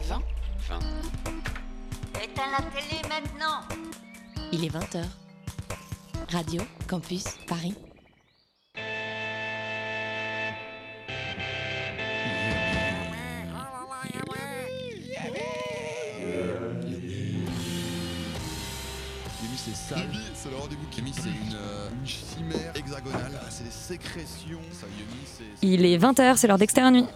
[0.00, 0.20] fin.
[2.22, 3.62] Éteins la télé maintenant
[4.52, 5.04] Il est 20h.
[6.30, 7.74] Radio Campus Paris.
[19.42, 19.96] Yumi, c'est ça.
[20.00, 20.86] Yumi, c'est le rendez-vous.
[20.96, 23.32] Yumi, c'est une, euh, une chimère hexagonale.
[23.40, 24.60] Ah, c'est des sécrétions.
[24.72, 25.44] Ça, Yumi, c'est.
[25.60, 27.06] c'est- Il est 20h, c'est l'heure d'externe nuit.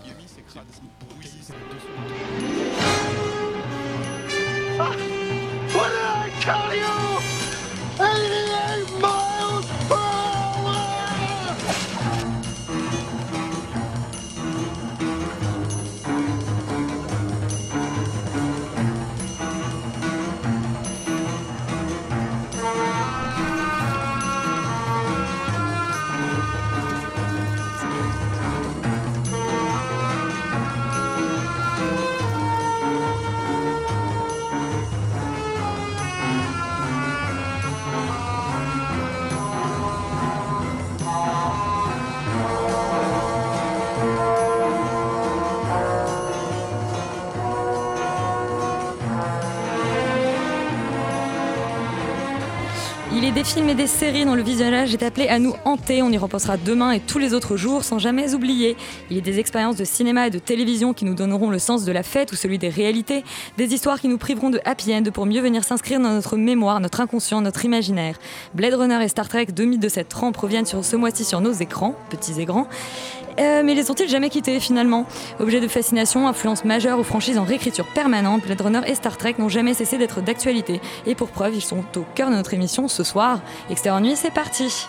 [53.18, 56.02] Il est des films et des séries dont le visionnage est appelé à nous hanter.
[56.02, 58.76] On y repensera demain et tous les autres jours sans jamais oublier.
[59.08, 61.92] Il est des expériences de cinéma et de télévision qui nous donneront le sens de
[61.92, 63.24] la fête ou celui des réalités.
[63.56, 66.78] Des histoires qui nous priveront de happy end pour mieux venir s'inscrire dans notre mémoire,
[66.78, 68.18] notre inconscient, notre imaginaire.
[68.52, 71.40] Blade Runner et Star Trek, deux mythes de cette trempe, reviennent sur ce mois-ci sur
[71.40, 72.68] nos écrans, petits et grands.
[73.38, 75.06] Euh, mais les ont-ils jamais quittés finalement?
[75.40, 79.34] Objet de fascination, influence majeure ou franchise en réécriture permanente, Blade Runner et Star Trek
[79.38, 80.80] n'ont jamais cessé d'être d'actualité.
[81.06, 83.40] Et pour preuve, ils sont au cœur de notre émission ce soir.
[83.70, 84.86] Extérieur Nuit, c'est parti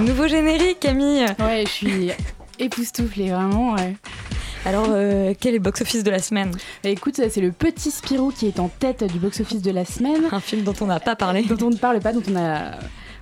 [0.00, 2.10] un nouveau générique, Camille Ouais, je suis
[2.58, 3.74] époustouflée, vraiment.
[3.74, 3.96] ouais.
[4.64, 6.50] Alors, euh, quel est le box-office de la semaine?
[6.82, 10.22] Bah, écoute, c'est le petit Spirou qui est en tête du box-office de la semaine,
[10.32, 11.42] Un film dont on n'a pas parlé.
[11.42, 12.72] dont on ne parle pas, dont on a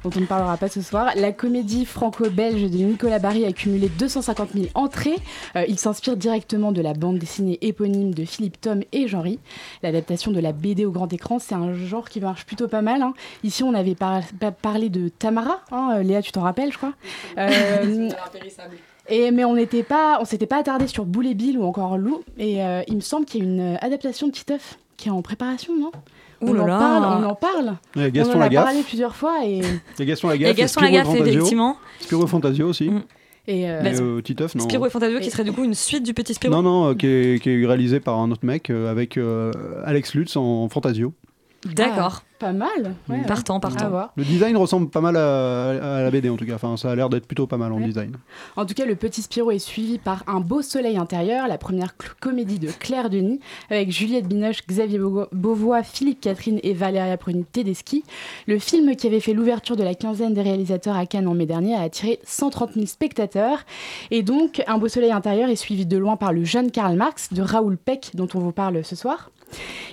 [0.05, 1.11] dont on ne parlera pas ce soir.
[1.17, 5.17] La comédie franco-belge de Nicolas Barry a cumulé 250 000 entrées.
[5.57, 9.39] Euh, il s'inspire directement de la bande dessinée éponyme de Philippe Tom et Jean-Ry.
[9.83, 13.03] L'adaptation de la BD au grand écran, c'est un genre qui marche plutôt pas mal.
[13.03, 13.15] hein.
[13.45, 15.61] Ici, on avait par- pa- parlé de Tamara.
[15.73, 16.93] hein, euh, Léa, tu t'en rappelles, je crois.
[17.39, 18.09] Euh,
[19.11, 21.97] Et, mais on n'était pas, on s'était pas attardé sur Boule et Bill ou encore
[21.97, 22.23] Lou.
[22.37, 25.23] Et euh, il me semble qu'il y a une adaptation de Titeuf qui est en
[25.23, 25.91] préparation, non?
[26.41, 26.79] On, là en là.
[26.79, 27.77] parle, on en parle.
[27.97, 28.65] Il y a on Gaston en a Lagaffe.
[28.65, 29.65] parlé plusieurs fois et, Il
[29.99, 30.57] y a Gaston Lagaffe.
[30.57, 31.33] Gaston Spirou et Lagaffe, Fantasio.
[31.35, 31.77] effectivement.
[32.01, 32.91] Spirou et Fantasio aussi.
[32.91, 33.03] Mm.
[33.49, 34.65] et euh, Et euh, Titeuf, non.
[34.65, 36.53] Spirou et Fantasio, qui Et- serait du coup une suite du Petit Spirou.
[36.55, 39.53] Non, non, euh, qui, est, qui est réalisé par un autre mec euh, avec euh,
[39.85, 41.13] Alex Lutz en Fantasio.
[41.65, 42.23] D'accord.
[42.39, 42.95] pas mal.
[43.09, 43.23] Ouais.
[43.27, 44.11] Partant, partant.
[44.17, 46.55] Le design ressemble pas mal à, à la BD en tout cas.
[46.55, 47.85] Enfin, ça a l'air d'être plutôt pas mal en Ouais.
[47.87, 48.13] design.
[48.57, 51.97] En tout cas, le petit Spirou est suivi par Un beau soleil intérieur, la première
[52.21, 57.45] comédie de Claire Denis, avec Juliette Binoche, Xavier Beauvo- Beauvois, Philippe Catherine et Valéria Bruni
[57.45, 58.05] Tedeschi.
[58.47, 61.47] Le film qui avait fait l'ouverture de la quinzaine des réalisateurs à Cannes en mai
[61.47, 63.59] dernier a attiré 130 000 spectateurs.
[64.13, 67.33] Et donc, Un beau soleil intérieur est suivi de loin par le jeune Karl Marx
[67.33, 69.31] de Raoul Peck, dont on vous parle ce soir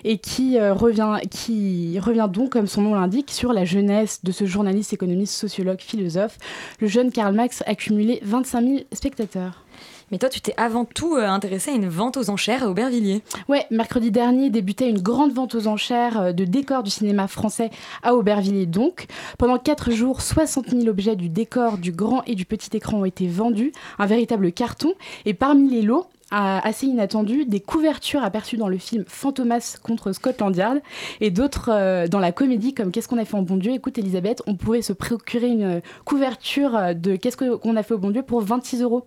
[0.03, 4.31] et qui, euh, revient, qui revient donc, comme son nom l'indique, sur la jeunesse de
[4.31, 6.37] ce journaliste, économiste, sociologue, philosophe.
[6.79, 9.65] Le jeune Karl Marx a cumulé 25 000 spectateurs.
[10.11, 13.23] Mais toi, tu t'es avant tout euh, intéressé à une vente aux enchères à Aubervilliers.
[13.49, 17.71] Ouais, mercredi dernier débutait une grande vente aux enchères euh, de décors du cinéma français
[18.03, 19.07] à Aubervilliers donc.
[19.39, 23.05] Pendant quatre jours, 60 000 objets du décor du grand et du petit écran ont
[23.05, 24.93] été vendus, un véritable carton.
[25.25, 30.55] Et parmi les lots, assez inattendus, des couvertures aperçues dans le film Fantomas contre Scotland
[30.55, 30.79] Yard
[31.21, 33.71] et d'autres euh, dans la comédie comme Qu'est-ce qu'on a fait en bon Dieu?
[33.73, 37.97] Écoute Elisabeth, on pouvait se procurer une couverture de Qu'est-ce que- qu'on a fait au
[37.99, 39.05] bon Dieu pour 26 euros.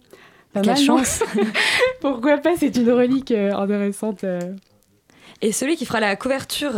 [0.53, 1.23] Pas Quelle mal, chance
[2.01, 2.51] Pourquoi pas?
[2.59, 4.25] C'est une relique euh, intéressante.
[4.25, 4.41] euh.
[5.43, 6.73] Et celui qui fera la couverture,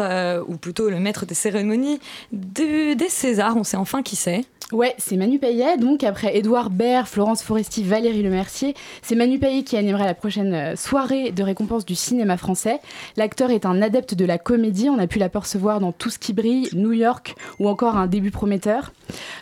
[0.46, 1.98] ou plutôt le maître des cérémonies
[2.32, 4.44] des Césars, on sait enfin qui c'est.
[4.72, 5.76] Ouais, c'est Manu Payet.
[5.78, 10.54] Donc, après Édouard Baird, Florence Foresti, Valérie Lemercier, c'est Manu Payet qui animera la prochaine
[10.54, 12.78] euh, soirée de récompense du cinéma français.
[13.16, 14.88] L'acteur est un adepte de la comédie.
[14.88, 18.30] On a pu l'apercevoir dans Tout ce qui brille, New York ou encore Un début
[18.30, 18.92] prometteur.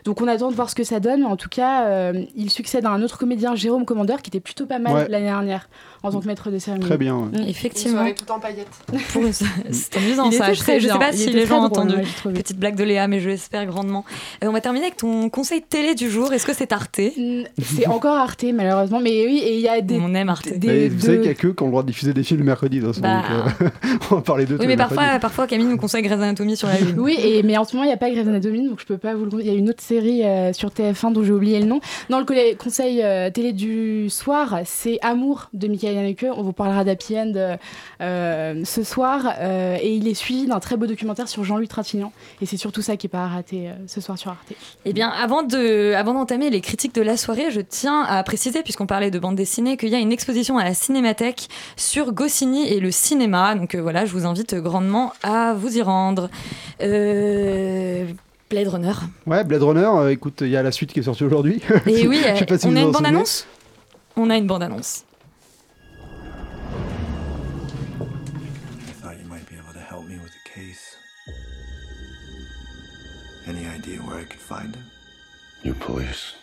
[0.04, 1.20] Donc, on attend de voir ce que ça donne.
[1.20, 4.40] Mais en tout cas, euh, il succède à un autre comédien, Jérôme Commandeur, qui était
[4.40, 5.08] plutôt pas mal Ouais.
[5.08, 5.68] l'année dernière
[6.02, 6.88] en tant que maître de cérémonie.
[6.88, 7.16] Très bien.
[7.16, 7.38] ouais.
[7.40, 8.06] Mm, Effectivement.
[8.12, 8.68] tout en paillettes.
[9.72, 10.52] C'est amusant Il ça.
[10.52, 11.96] Je sais, je sais pas Il si les gens ont entendu.
[12.22, 14.04] Petite blague de Léa, mais je l'espère grandement.
[14.42, 16.32] Euh, on va terminer avec ton conseil télé du jour.
[16.32, 17.00] Est-ce que c'est Arte?
[17.62, 19.00] C'est encore Arte, malheureusement.
[19.00, 19.98] Mais oui, et il y a des.
[20.00, 20.52] On aime Arte.
[20.56, 22.22] des- vous de- savez qu'il y a que qui ont le droit de diffuser des
[22.22, 22.80] films le mercredi.
[22.80, 23.22] façon, Bah.
[23.28, 23.68] donc, euh,
[24.10, 26.78] on va parler d'eux Oui, mais parfois, parfois Camille nous conseille Grey's Anatomy sur la
[26.80, 26.94] lune.
[26.98, 28.98] Oui, et, mais en ce moment, il n'y a pas Grey's Anatomy, donc je peux
[28.98, 29.50] pas vous le conseiller.
[29.50, 31.80] Il y a une autre série euh, sur TF1 dont j'ai oublié le nom.
[32.10, 36.26] Dans le conseil euh, télé du soir, c'est Amour de Michael Haneke.
[36.36, 37.56] On vous parlera d'Happy End
[38.00, 39.32] ce soir.
[39.40, 42.12] euh, et il est suivi d'un très beau documentaire sur Jean-Louis Trintignant.
[42.42, 44.52] Et c'est surtout ça qui n'est pas à rater euh, ce soir sur Arte.
[44.84, 48.62] Eh bien, avant de, avant d'entamer les critiques de la soirée, je tiens à préciser,
[48.62, 52.68] puisqu'on parlait de bande dessinée, qu'il y a une exposition à la Cinémathèque sur Goscinny
[52.68, 53.54] et le cinéma.
[53.54, 56.30] Donc euh, voilà, je vous invite grandement à vous y rendre.
[56.82, 58.06] Euh,
[58.50, 58.92] Blade Runner.
[59.26, 61.60] Ouais, Blade Runner, euh, écoute, il y a la suite qui est sortie aujourd'hui.
[61.86, 62.92] Et oui, Je sais pas si on vous a une souvenez.
[62.92, 63.46] bande-annonce?
[64.16, 65.04] On a une bande-annonce.
[68.00, 68.04] I
[69.02, 70.96] thought you might be able to help me with the case.
[73.46, 74.84] Any idea where I could find him?
[75.64, 76.36] You police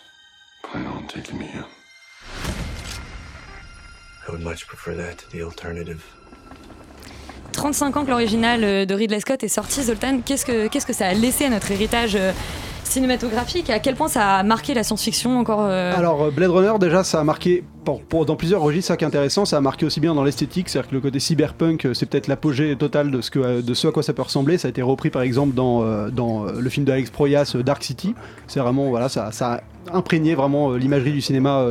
[0.62, 1.64] plan on taking me in.
[4.28, 6.02] I would much prefer that to the alternative.
[7.52, 10.92] 35 ans que l'original euh, de Ridley Scott est sorti, Zoltan, qu'est-ce que, qu'est-ce que
[10.92, 12.32] ça a laissé à notre héritage euh,
[12.84, 13.70] cinématographique?
[13.70, 17.20] À quel point ça a marqué la science-fiction encore euh, Alors Blade Runner déjà ça
[17.20, 17.64] a marqué
[18.26, 20.90] dans plusieurs registres ça qui est intéressant ça a marqué aussi bien dans l'esthétique c'est-à-dire
[20.90, 23.88] que le côté cyberpunk euh, c'est peut-être l'apogée totale de ce que euh, de ce
[23.88, 24.58] à quoi ça peut ressembler.
[24.58, 26.10] Ça a été repris par exemple dans euh,
[26.58, 28.14] le film d'Alex Proyas Dark City.
[28.46, 29.60] C'est vraiment voilà ça a
[29.92, 31.64] imprégné vraiment l'imagerie du cinéma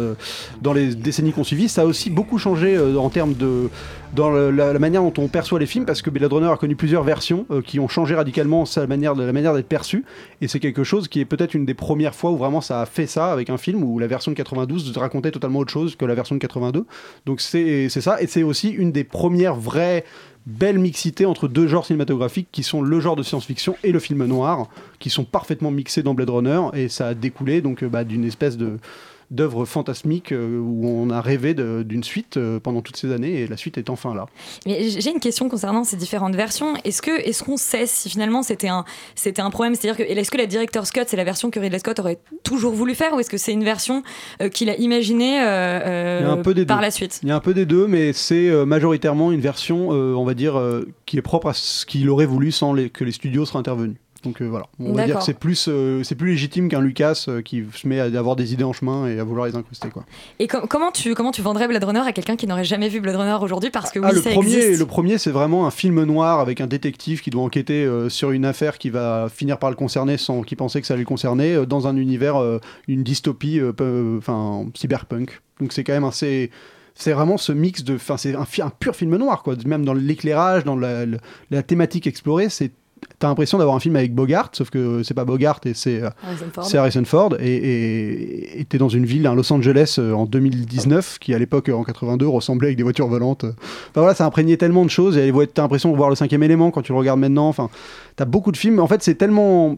[0.61, 1.67] dans les décennies qu'on suivi.
[1.67, 3.69] Ça a aussi beaucoup changé en termes de
[4.13, 7.03] dans la, manière dont on perçoit les films parce que Blade Runner a connu plusieurs
[7.03, 10.05] versions qui ont changé radicalement sa manière la manière d'être perçue.
[10.39, 12.85] Et c'est quelque chose qui est peut-être une des premières fois où vraiment ça a
[12.85, 16.15] fait ça avec un film où la version de 92 racontait totalement autre chose la
[16.15, 16.85] version de 82.
[17.25, 18.21] Donc c'est ça.
[18.21, 20.03] Et c'est aussi une des premières vraies
[20.45, 24.25] belles mixités entre deux genres cinématographiques qui sont le genre de science-fiction et le film
[24.25, 24.69] noir,
[24.99, 26.61] qui sont parfaitement mixés dans Blade Runner.
[26.73, 28.77] Et ça a découlé donc euh, bah, d'une espèce de
[29.31, 33.47] d'œuvre fantasmique euh, où on a rêvé d'une suite euh, pendant toutes ces années et
[33.47, 34.25] la suite est enfin là.
[34.65, 36.73] Mais j'ai une question concernant ces différentes versions.
[36.83, 38.85] Est-ce que est-ce qu'on sait si finalement c'était un
[39.15, 39.75] c'était un problème?
[39.75, 42.73] C'est-à-dire que est-ce que la director's cut c'est la version que Ridley Scott aurait toujours
[42.73, 44.03] voulu faire ou est-ce que c'est une version
[44.41, 46.83] euh, qu'il a imaginée euh, un peu des par deux.
[46.83, 47.19] la suite?
[47.23, 50.33] Il y a un peu des deux, mais c'est majoritairement une version, euh, on va
[50.33, 50.61] dire,
[51.05, 53.97] qui est propre à ce qu'il aurait voulu sans les- que les studios seraient intervenus.
[54.25, 57.25] Donc euh, voilà, on va dire que c'est plus, euh, c'est plus légitime qu'un Lucas
[57.29, 59.89] euh, qui se met à avoir des idées en chemin et à vouloir les incruster
[59.89, 60.03] quoi.
[60.39, 62.99] Et com- comment tu comment tu vendrais Blade Runner à quelqu'un qui n'aurait jamais vu
[62.99, 64.79] Blade Runner aujourd'hui parce que oui ah, le ça premier, existe.
[64.79, 68.43] le premier, c'est vraiment un film noir avec un détective qui doit enquêter sur une
[68.43, 71.87] affaire qui va finir par le concerner sans qu'il pensait que ça concerner euh, dans
[71.87, 72.35] un univers,
[72.87, 73.61] une dystopie,
[74.17, 75.41] enfin cyberpunk.
[75.61, 76.51] Donc c'est quand même assez.
[76.95, 77.95] C'est vraiment ce mix de.
[77.95, 79.55] Enfin, c'est un, un pur film noir, quoi.
[79.65, 81.17] Même dans l'éclairage, dans la, la-
[81.51, 82.71] la thématique explorée, c'est.
[83.19, 86.09] T'as l'impression d'avoir un film avec Bogart, sauf que c'est pas Bogart et c'est euh,
[86.23, 86.65] Harrison Ford.
[86.65, 91.39] c'est Harrison Ford et- t'es dans une ville, Los Angeles euh, en 2019 qui à
[91.39, 93.43] l'époque euh, en 82 ressemblait avec des voitures volantes.
[93.45, 96.71] Enfin voilà, ça imprégné tellement de choses et t'as l'impression de voir le cinquième élément
[96.71, 97.47] quand tu le regardes maintenant.
[97.47, 97.69] Enfin,
[98.15, 98.79] t'as beaucoup de films.
[98.79, 99.77] En fait, c'est tellement.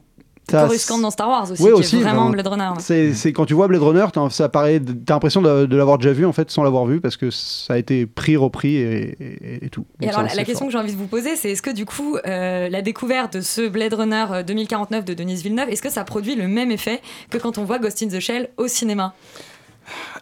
[0.52, 2.70] Coruscant dans Star Wars aussi, qui aussi, est vraiment Blade Runner.
[2.80, 5.98] C'est c'est quand tu vois Blade Runner, t'as- ça paraît, t'as l'impression de, de l'avoir
[5.98, 9.16] déjà vu en fait sans l'avoir vu parce que ça a été pris, repris et,
[9.20, 9.86] et- et tout.
[10.02, 10.68] Et alors, la, question fort.
[10.68, 13.42] que j'ai envie de vous poser, c'est est-ce que du coup, euh, la découverte de
[13.42, 17.02] ce Blade Runner euh, 2049 de Denis Villeneuve, est-ce que ça produit le même effet
[17.30, 19.14] que quand on voit Ghost in the Shell au cinéma?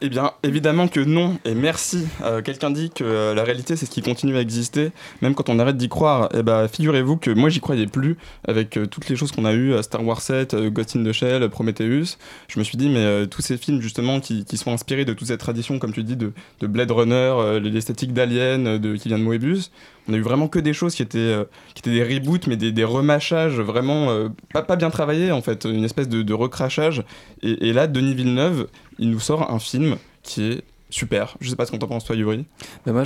[0.02, 2.06] Eh bien, évidemment que non, et merci.
[2.24, 4.92] Euh, Quelqu'un dit que euh, la réalité, c'est ce qui continue à exister,
[5.22, 6.30] même quand on arrête d'y croire.
[6.34, 8.18] Eh ben, figurez-vous que moi, j'y croyais plus
[8.48, 11.12] avec euh, toutes les choses qu'on a eues, Star Wars 7, euh, Ghost in the
[11.12, 12.18] Shell, Prometheus.
[12.48, 15.40] Je me suis dit, mais tous ces films, justement, qui, sont inspirés de toute cette
[15.40, 16.32] tradition, comme tu dis, de,
[16.62, 19.72] de Blade Runner, l'esthétique d'Alien, de Kylian Moebius,
[20.08, 21.36] on a eu vraiment que des choses qui étaient,
[21.74, 26.08] qui étaient des reboots, mais des, remâchages vraiment pas, bien travaillés, en fait, une espèce
[26.08, 27.04] de, de recrachage.
[27.42, 28.68] Et, et là, Denis Villeneuve,
[29.00, 31.36] il nous sort un film qui est super.
[31.42, 32.46] Je sais pas ce qu'on t'en penses toi, Yuri.
[32.86, 33.04] Ben moi,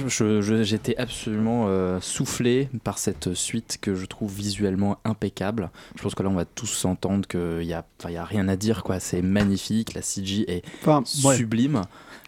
[0.61, 5.71] j'étais absolument euh, soufflé par cette suite que je trouve visuellement impeccable.
[5.95, 8.83] Je pense que là, on va tous s'entendre qu'il n'y a, y rien à dire.
[8.83, 8.99] quoi.
[8.99, 11.35] C'est magnifique, la CG est Enfin, ouais.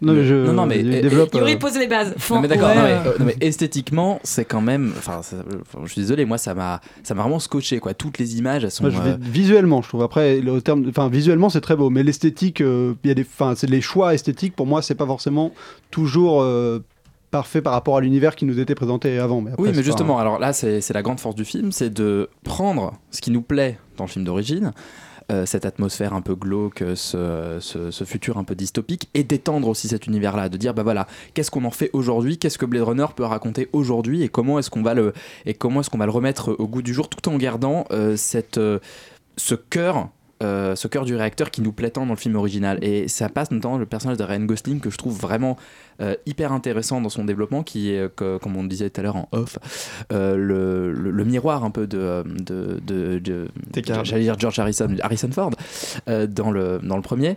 [0.02, 1.34] Non, mais je non, non, mais euh, développe.
[1.34, 2.14] Yuri euh, pose les bases.
[2.30, 2.74] non mais d'accord, Ouais.
[2.76, 5.20] non, mais, euh, non, mais esthétiquement c'est quand même, enfin
[5.84, 7.94] je suis désolé, moi ça m'a, ça m'a vraiment scotché quoi.
[7.94, 8.82] Toutes les images elles sont.
[8.84, 10.02] Moi, je vais- euh, visuellement, je trouve.
[10.02, 13.22] Après, le terme, enfin, visuellement, c'est très beau, mais l'esthétique, euh, il y a des,
[13.22, 14.54] enfin, c'est les choix esthétiques.
[14.56, 15.52] Pour moi, c'est pas forcément
[15.90, 16.80] toujours euh,
[17.30, 19.40] parfait par rapport à l'univers qui nous était présenté avant.
[19.40, 22.28] Mais après, oui, mais justement, alors là, c'est la grande force du film, c'est de
[22.44, 24.72] prendre ce qui nous plaît dans le film d'origine,
[25.46, 29.88] cette atmosphère un peu glauque, ce, ce- ce futur un peu dystopique, et d'étendre aussi
[29.88, 33.06] cet univers-là, de dire, bah voilà, qu'est-ce qu'on en fait aujourd'hui, qu'est-ce que Blade Runner
[33.14, 35.12] peut raconter aujourd'hui, et comment est-ce qu'on va le,
[35.80, 38.78] est-ce va le remettre au goût du jour, tout en gardant euh, cette, euh,
[39.36, 40.08] ce cœur.
[40.42, 43.28] Euh, ce cœur du réacteur qui nous plaît tant dans le film original et ça
[43.28, 45.56] passe notamment le personnage de Ryan Gosling que je trouve vraiment
[46.00, 49.04] euh, hyper intéressant dans son développement qui est euh, que- comme on disait tout à
[49.04, 49.58] l'heure en off
[50.12, 54.04] euh, le, le- le miroir un peu de, de, de, de- T'écartes.
[54.04, 55.50] j'allais dire George Harrison, Harrison Ford
[56.06, 57.36] dans, le, dans le premier.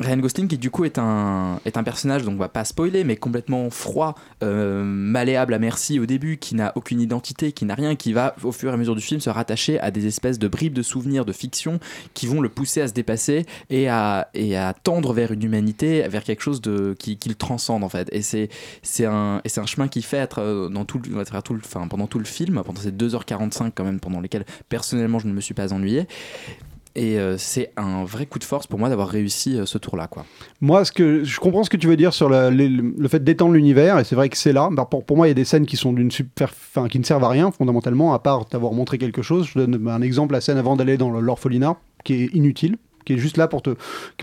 [0.00, 2.64] Euh, Ryan Gosling qui du coup est un, est un personnage, donc on va pas
[2.64, 7.64] spoiler, mais complètement froid, euh, malléable à merci au début, qui n'a aucune identité, qui
[7.64, 10.06] n'a rien, qui va au fur et à mesure du film se rattacher à des
[10.06, 11.80] espèces de bribes de souvenirs, de fiction,
[12.14, 16.06] qui vont le pousser à se dépasser et à, et à tendre vers une humanité,
[16.08, 18.08] vers quelque chose de, qui, qui le transcende en fait.
[18.12, 18.48] Et c'est
[18.82, 21.54] c'est un, et c'est un chemin qu'il fait à tra- dans tout, à travers tout
[21.54, 25.26] le, enfin, pendant tout le film, pendant ces 2h45 quand même, pendant lesquelles personnellement je
[25.26, 26.06] ne me suis pas ennuyé.
[26.98, 30.08] Et euh, c'est un vrai coup de force pour moi d'avoir réussi euh, ce tour-là.
[30.08, 30.24] quoi.
[30.60, 34.00] Moi, ce que je comprends ce que tu veux dire sur le fait d'étendre l'univers,
[34.00, 34.68] et c'est vrai que c'est là.
[34.72, 36.52] Bah, pour, moi, il y a des scènes qui sont super,
[36.90, 39.46] qui ne servent à rien fondamentalement, à part t'avoir montré quelque chose.
[39.46, 42.78] Je donne un exemple, la scène avant d'aller dans l'orphelinat, qui est inutile
[43.08, 43.70] qui est juste là pour te,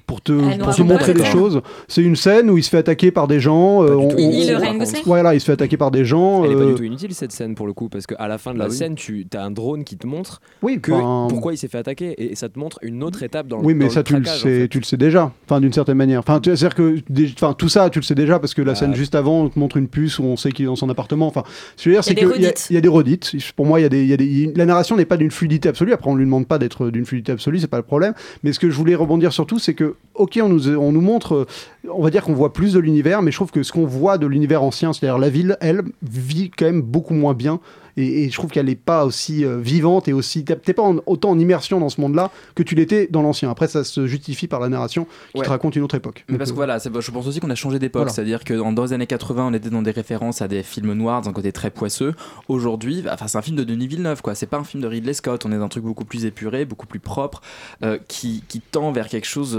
[0.06, 1.62] pour te, pour te raconte montrer des choses.
[1.88, 3.84] C'est une scène où il se fait attaquer par des gens.
[3.84, 6.46] euh, on- Il- il, on- le Voilà, il se fait attaquer par des gens.
[6.46, 8.38] Elle est pas euh, du tout inutile cette scène pour le coup parce qu'à la
[8.38, 8.76] fin de Bah la oui.
[8.78, 10.92] scène tu as un drone qui te montre Oui, que
[11.30, 13.86] pourquoi il s'est fait attaquer et, ça te montre une autre étape dans, Oui, mais
[13.86, 14.68] dans ça, le tu le, en sais, fait.
[14.68, 16.20] tu le sais déjà, enfin, d'une certaine manière.
[16.20, 16.98] Enfin, c'est-à-dire que
[17.36, 18.76] enfin, tout ça, tu le sais déjà, parce que la Ah.
[18.76, 20.90] scène juste avant, on te montre une puce où on sait qu'il est dans son
[20.90, 21.28] appartement.
[21.28, 21.44] Enfin,
[21.76, 22.22] ce que je veux dire, Il y a c'est des
[22.54, 23.32] qu'il y, a- y des redites.
[23.56, 25.32] Pour moi, il y a des, il y a des- la narration n'est pas d'une
[25.32, 25.94] fluidité absolue.
[25.94, 28.14] Après, on lui demande pas d'être d'une fluidité absolue, c'est pas le problème.
[28.44, 31.34] Mais ce que je voulais rebondir surtout, c'est que, ok, on nous, on nous montre,
[31.34, 31.48] euh,
[31.90, 34.18] on va dire qu'on voit plus de l'univers, mais je trouve que ce qu'on voit
[34.18, 37.62] de l'univers ancien, c'est-à-dire la ville, elle, vit quand même beaucoup moins bien.
[37.98, 40.44] Et, et je trouve qu'elle n'est pas aussi euh, vivante et aussi.
[40.44, 43.50] T'es pas en- autant en immersion dans ce monde-là que tu l'étais dans l'ancien.
[43.50, 45.46] Après, ça se justifie par la narration qui Ouais.
[45.46, 46.26] te raconte une autre époque.
[46.28, 48.02] Mais Donc, parce que euh, voilà, je pense aussi qu'on a changé d'époque.
[48.02, 48.12] Voilà.
[48.14, 50.94] C'est-à-dire que dans, dans les années 80, on était dans des références à des films
[50.94, 52.14] noirs, d'un côté très poisseux.
[52.50, 54.36] Aujourd'hui, enfin, c'est un film de Denis Villeneuve, quoi.
[54.36, 55.46] C'est pas un film de Ridley Scott.
[55.46, 57.42] On est dans un truc beaucoup plus épuré, beaucoup plus propre,
[57.84, 59.58] euh, qui, qui tend vers quelque chose.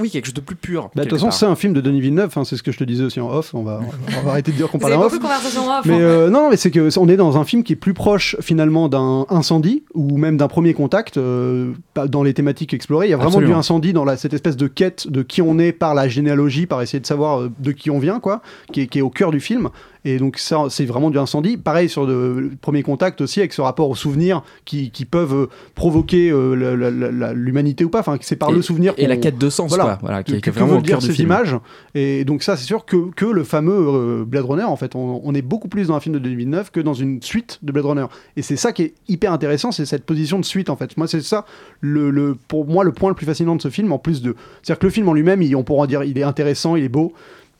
[0.00, 0.90] Oui, quelque chose de plus pur.
[0.94, 2.32] bah, de toute façon, c'est un film de Denis Villeneuve.
[2.36, 3.54] hein, c'est ce que je te disais aussi en off.
[3.54, 3.80] On va,
[4.18, 5.12] on va arrêter de dire qu'on parle en off.
[5.14, 5.84] off.
[5.84, 5.98] Mais hein.
[6.00, 8.88] euh, non, mais c'est que on est dans un film qui est plus proche finalement
[8.88, 11.72] d'un incendie ou même d'un premier contact euh,
[12.08, 13.06] dans les thématiques explorées.
[13.06, 13.52] Il y a vraiment Absolument.
[13.52, 16.66] du incendie dans la, cette espèce de quête de qui on est par la généalogie,
[16.66, 18.42] par essayer de savoir euh, de qui on vient, quoi,
[18.72, 19.70] qui est, qui est au cœur du film.
[20.04, 21.58] Et donc ça, c'est vraiment du incendie.
[21.58, 25.46] Pareil sur le, premier contact aussi avec ce rapport aux souvenirs qui, qui peuvent euh,
[25.74, 28.00] provoquer euh, l'humanité ou pas.
[28.00, 30.50] Enfin, c'est par Et- le souvenir et la quête de sens, voilà, Voilà, qui, que,
[30.50, 31.28] est- vraiment au cœur ces film.
[31.28, 31.56] images.
[31.94, 35.20] Et donc ça, c'est sûr que, que le fameux euh, Blade Runner, en fait, on,
[35.24, 37.84] on est beaucoup plus dans un film de 2009 que dans une suite de Blade
[37.86, 38.06] Runner.
[38.36, 40.96] Et c'est ça qui est hyper intéressant, c'est cette position de suite, en fait.
[40.96, 41.44] Moi, c'est ça,
[41.80, 44.34] le, le- pour moi, le point le plus fascinant de ce film, en plus de...
[44.62, 47.12] C'est-à-dire que le film en lui-même, on pourra dire, il est intéressant, il est beau,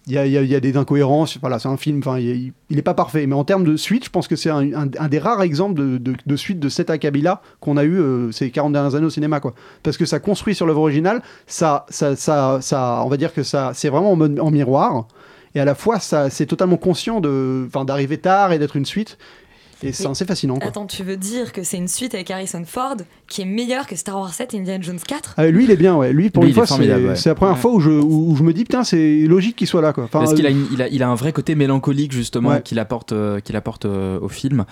[0.07, 3.27] il y a, des incohérences, voilà, c'est un film, il, il est pas parfait.
[3.27, 6.59] Mais en termes de suite, je pense que c'est un, des rares exemples de, suite
[6.59, 9.55] de cet acabit-là qu'on a eu euh, ces 40 dernières années au cinéma, quoi.
[9.83, 13.89] Parce que ça construit sur l'œuvre originale, ça, ça, ça, on va dire que c'est
[13.89, 15.07] vraiment en, miroir.
[15.55, 19.19] Et à la fois, c'est totalement conscient d'arriver tard et d'être une suite.
[19.83, 20.57] Et c'est assez fascinant.
[20.59, 20.69] Quoi.
[20.69, 22.97] Attends, tu veux dire que c'est une suite avec Harrison Ford
[23.29, 25.77] qui est meilleure que Star Wars 7 et Indiana Jones 4 Ah, lui, il est
[25.77, 26.13] bien, ouais.
[26.13, 27.31] Lui, pour Lui, une fois, formidable, c'est ouais.
[27.31, 27.61] la première Ouais.
[27.61, 30.05] fois où je, où, où je me dis, putain, c'est logique qu'il soit là, quoi.
[30.05, 32.63] Enfin, Parce qu'il euh, a, il a, il a un vrai côté mélancolique justement Ouais.
[32.63, 34.65] qu'il apporte, euh, qu'il apporte euh, au film.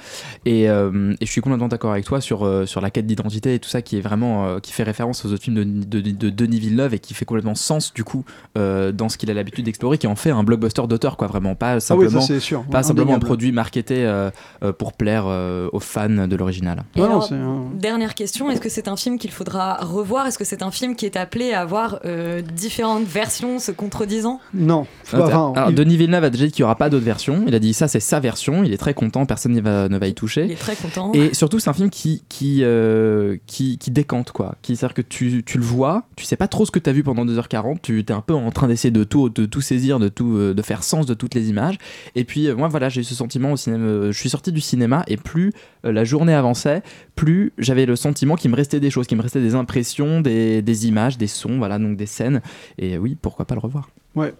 [0.44, 3.54] Et, euh, et je suis complètement d'accord avec toi sur, euh, sur la quête d'identité
[3.54, 6.10] et tout ça qui est vraiment euh, qui fait référence aux autres films de, de-
[6.10, 8.24] de Denis Villeneuve et qui fait complètement sens du coup
[8.56, 11.54] euh, dans ce qu'il a l'habitude d'explorer, qui en fait un blockbuster d'auteur quoi vraiment
[11.54, 12.64] pas Ah oui, simplement ça c'est sûr.
[12.64, 14.30] pas simplement un produit marketé euh,
[14.62, 16.84] euh, pour plaire euh, aux fans de l'original.
[16.96, 17.32] Alors,
[17.74, 20.26] Dernière question, est-ce que c'est un film qu'il faudra revoir?
[20.26, 24.40] Est-ce que c'est un film qui est appelé à avoir euh, différentes versions se contredisant?
[24.52, 24.86] Non.
[25.12, 27.44] Alors, Denis Villeneuve a déjà dit qu'il n'y aura pas d'autres versions.
[27.46, 28.64] Il a dit ça, c'est sa version.
[28.64, 30.44] Il est très content, personne va, ne va y toucher.
[30.44, 31.12] Il est très content.
[31.14, 34.56] Et surtout, c'est un film qui, qui, euh, qui, qui décante, quoi.
[34.62, 36.92] Qui, c'est-à-dire que tu, tu le vois, tu sais pas trop ce que tu as
[36.92, 40.00] vu pendant 2h40, tu es un peu en train d'essayer de tout, de tout saisir,
[40.00, 41.78] de, tout, euh, de faire sens de toutes les images.
[42.16, 44.10] Et puis, euh, moi, voilà, j'ai eu ce sentiment au cinéma.
[44.10, 45.52] je suis sorti du cinéma et plus
[45.84, 46.82] euh, la journée avançait,
[47.14, 50.62] plus j'avais le sentiment qu'il me restait des choses, qu'il me restait des impressions, des,
[50.62, 52.40] des images, des sons, voilà, donc des scènes.
[52.78, 54.32] Et oui, pourquoi pas le revoir Ouais.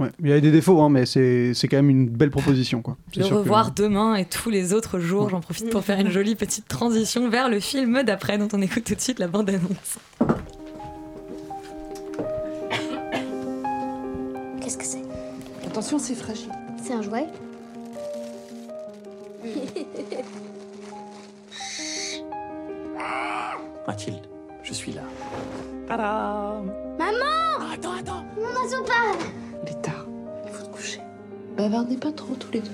[0.00, 0.10] Ouais.
[0.20, 2.82] Il y a des défauts, hein, mais c'est c'est quand même une belle proposition.
[2.82, 2.96] Quoi.
[3.16, 5.28] Le sûr que- revoir demain et tous les autres jours.
[5.30, 8.82] J'en profite pour faire une jolie petite transition vers le film d'après dont on écoute
[8.82, 9.98] tout de suite la bande-annonce.
[14.60, 15.02] Qu'est-ce que c'est?
[15.66, 16.50] Attention, c'est fragile.
[16.82, 17.26] C'est un jouet?
[23.86, 24.26] Mathilde,
[24.62, 25.02] je suis là.
[25.88, 28.24] Maman Attends, attends.
[28.36, 29.18] Mon oiseau parle
[29.64, 30.06] Il est tard.
[30.46, 31.00] Il faut te coucher.
[31.56, 32.70] Bavardez pas trop tous les deux.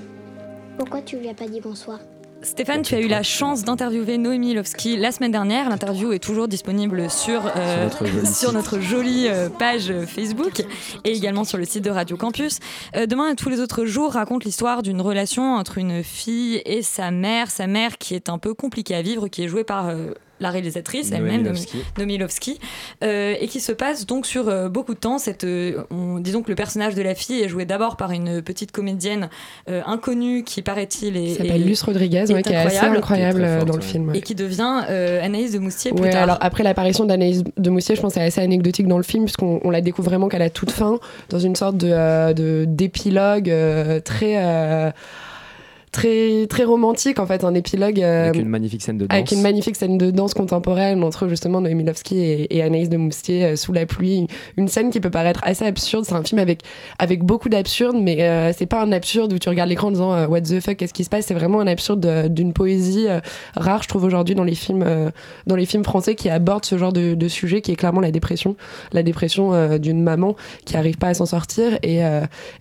[0.78, 1.98] Pourquoi tu lui as pas dit bonsoir?
[2.42, 5.68] Stéphane, tu as eu la chance d'interviewer Noémie Lovski la semaine dernière.
[5.68, 7.90] L'interview est toujours disponible sur, euh,
[8.24, 10.62] Sur notre sur jolie euh, page Facebook
[11.04, 12.58] et également sur le site de Radio Campus.
[12.96, 16.80] Euh, demain et tous les autres jours raconte l'histoire d'une relation entre une fille et
[16.80, 17.50] sa mère.
[17.50, 19.92] Sa mère qui est un peu compliquée à vivre, qui est jouée par
[20.40, 21.76] la réalisatrice elle-même, Lovski.
[21.76, 22.58] Noémie- Noémie Lovski,
[23.04, 25.18] euh, et qui se passe donc sur euh, beaucoup de temps.
[25.18, 28.42] Cette, euh, on- disons que le personnage de la fille est joué d'abord par une
[28.42, 29.28] petite comédienne
[29.68, 33.64] euh, inconnue qui paraît-il est, Qui s'appelle Luce Rodriguez, est ouais, qui est assez incroyable
[33.66, 34.08] dans le film.
[34.08, 34.18] ouais.
[34.18, 36.22] et qui devient euh, Anaïs de Moustier plus Ouais, tard.
[36.22, 39.24] alors après l'apparition d'Anaïs de Moussier, je pense que c'est assez anecdotique dans le film,
[39.24, 42.64] puisqu'on on la découvre vraiment qu'à la toute fin, dans une sorte de, euh, de-
[42.66, 44.36] d'épilogue euh, très.
[45.92, 49.16] Très, très romantique en fait, un épilogue euh, Avec une magnifique scène de danse.
[49.16, 52.96] avec une magnifique scène de danse contemporaine entre justement Noémie Lovski et, et Anaïs de
[52.96, 54.28] Moustier euh, sous la pluie.
[54.56, 56.04] Une scène qui peut paraître assez absurde.
[56.04, 56.60] C'est un film avec,
[57.00, 60.26] avec beaucoup d'absurde, mais euh, c'est pas un absurde où tu regardes l'écran en disant
[60.26, 61.26] What the fuck, qu'est-ce qui se passe?
[61.26, 63.08] C'est vraiment un absurde d'une poésie
[63.56, 64.84] rare, je trouve, aujourd'hui dans, les films,
[65.48, 68.12] dans les films français qui abordent ce genre de, de sujet qui est clairement la
[68.12, 68.54] dépression.
[68.92, 72.00] La dépression d'une maman qui arrive pas à s'en sortir et,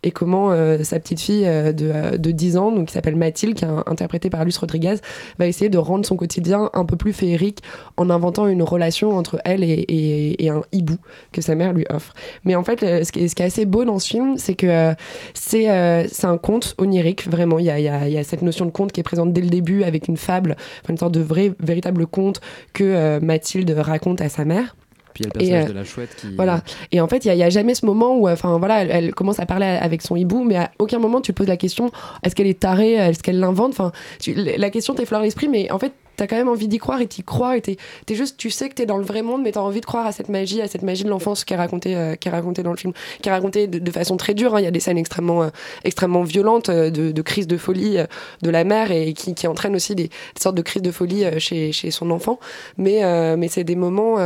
[0.01, 0.51] et comment
[0.83, 4.45] sa petite fille de, de 10 ans, donc qui s'appelle Mathilde, qui est interprétée par
[4.45, 4.95] Luce Rodriguez,
[5.37, 7.61] va essayer de rendre son quotidien un peu plus féerique
[7.97, 10.95] en inventant une relation entre elle et, un hibou
[11.31, 12.13] que sa mère lui offre.
[12.43, 14.93] Mais en fait, euh, ce qui est, assez beau dans ce film, c'est que euh,
[15.33, 17.59] c'est euh, c'est un conte onirique, vraiment.
[17.59, 20.17] Il y a, cette notion de conte qui est présente dès le début avec une
[20.17, 20.55] fable,
[20.87, 22.41] une sorte de vrai, véritable conte
[22.73, 24.75] que Mathilde raconte à sa mère.
[25.19, 26.35] Puis il y a le Et, personnage euh, de la chouette qui.
[26.35, 26.61] Voilà.
[26.91, 29.39] Et en fait, il n'y a, jamais ce moment où, enfin voilà, elle, elle commence
[29.39, 31.91] à parler avec son hibou, mais à aucun moment tu te poses la question
[32.23, 33.71] est-ce qu'elle est tarée, est-ce qu'elle l'invente?
[33.71, 36.99] Enfin, tu- la question t'effleure l'esprit, mais en fait, t'as quand même envie d'y croire
[36.99, 37.77] et t'y crois et t'es
[38.09, 40.05] es juste, tu sais que t'es dans le vrai monde, mais t'as envie de croire
[40.05, 42.61] à cette magie, à cette magie de l'enfance qui est racontée, euh, qui est racontée
[42.61, 44.55] dans le film, qui est racontée de, façon très dure.
[44.55, 44.59] hein.
[44.59, 45.49] Il y a des scènes extrêmement, euh,
[45.85, 47.97] extrêmement violentes euh, de, de crise de folie
[48.41, 51.71] de la mère et qui, qui entraînent aussi des, sortes de crises de folie chez,
[51.71, 52.39] chez son enfant.
[52.77, 53.01] Mais,
[53.37, 54.17] mais c'est des moments,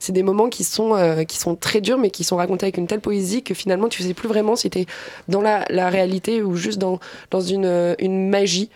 [0.00, 2.86] c'est des moments qui sont, qui sont très durs, mais qui sont racontés avec une
[2.86, 4.86] telle poésie que finalement tu sais plus vraiment si t'es
[5.28, 6.98] dans la, la réalité ou juste dans,
[7.30, 8.70] dans une, une magie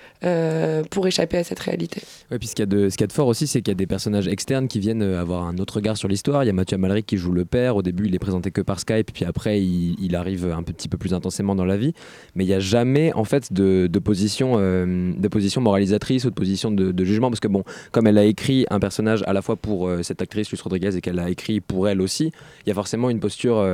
[0.91, 2.03] pour échapper à cette réalité.
[2.31, 3.73] Ouais, qu'il y, a de- ce qu'il y a de fort aussi, c'est qu'il y
[3.73, 6.45] a des personnages externes qui viennent euh, avoir un autre regard sur l'histoire.
[6.45, 7.77] Il y a Mathieu Amalric qui joue le père.
[7.77, 10.99] Au début, il est présenté que par Skype, puis après, il, arrive un petit peu
[10.99, 11.95] plus intensément dans la vie.
[12.35, 16.31] Mais il n'y a jamais, en fait, de, de position, euh, de position moralisatrice ou
[16.31, 17.31] de position de, de jugement.
[17.31, 20.21] Parce que, bon, comme elle a écrit un personnage à la fois pour euh, cette
[20.21, 22.33] actrice, Luce Rodriguez, et qu'elle a écrit pour elle aussi,
[22.67, 23.65] il y a forcément une posture.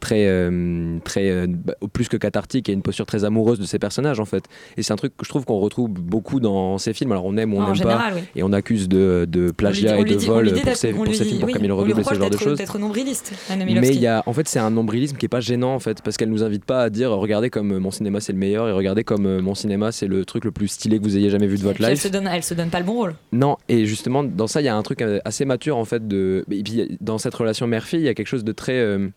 [0.00, 3.64] Euh, très, euh, très euh, bah, plus que cathartique et une posture très amoureuse de
[3.64, 4.44] ces personnages en fait.
[4.76, 7.12] Et c'est un truc que je trouve qu'on retrouve beaucoup dans ces films.
[7.12, 8.20] Alors on aime ou on n'aime pas oui.
[8.36, 11.24] et on accuse de, de plagiat On et de dit- vol pour ces, pour ces
[11.24, 12.58] films comme oui, Camille on lui Redouble et ce genre de choses.
[12.78, 15.78] nombriliste, mais il y a en fait c'est un nombrilisme qui est pas gênant en
[15.80, 18.38] fait parce qu'elle nous invite pas à dire regardez comme euh, mon cinéma c'est le
[18.38, 21.16] meilleur et regardez comme euh, mon cinéma c'est le truc le plus stylé que vous
[21.16, 22.02] ayez jamais vu de votre Puis elle life.
[22.02, 23.14] se donne, elle se donne pas le bon rôle.
[23.32, 26.06] non, et justement, dans ça, il y a un truc euh, assez mature, en fait,
[26.06, 26.44] de...
[26.50, 28.78] Et puis, dans cette relation mère-fille, il y a quelque chose de très...
[28.78, 29.08] euh,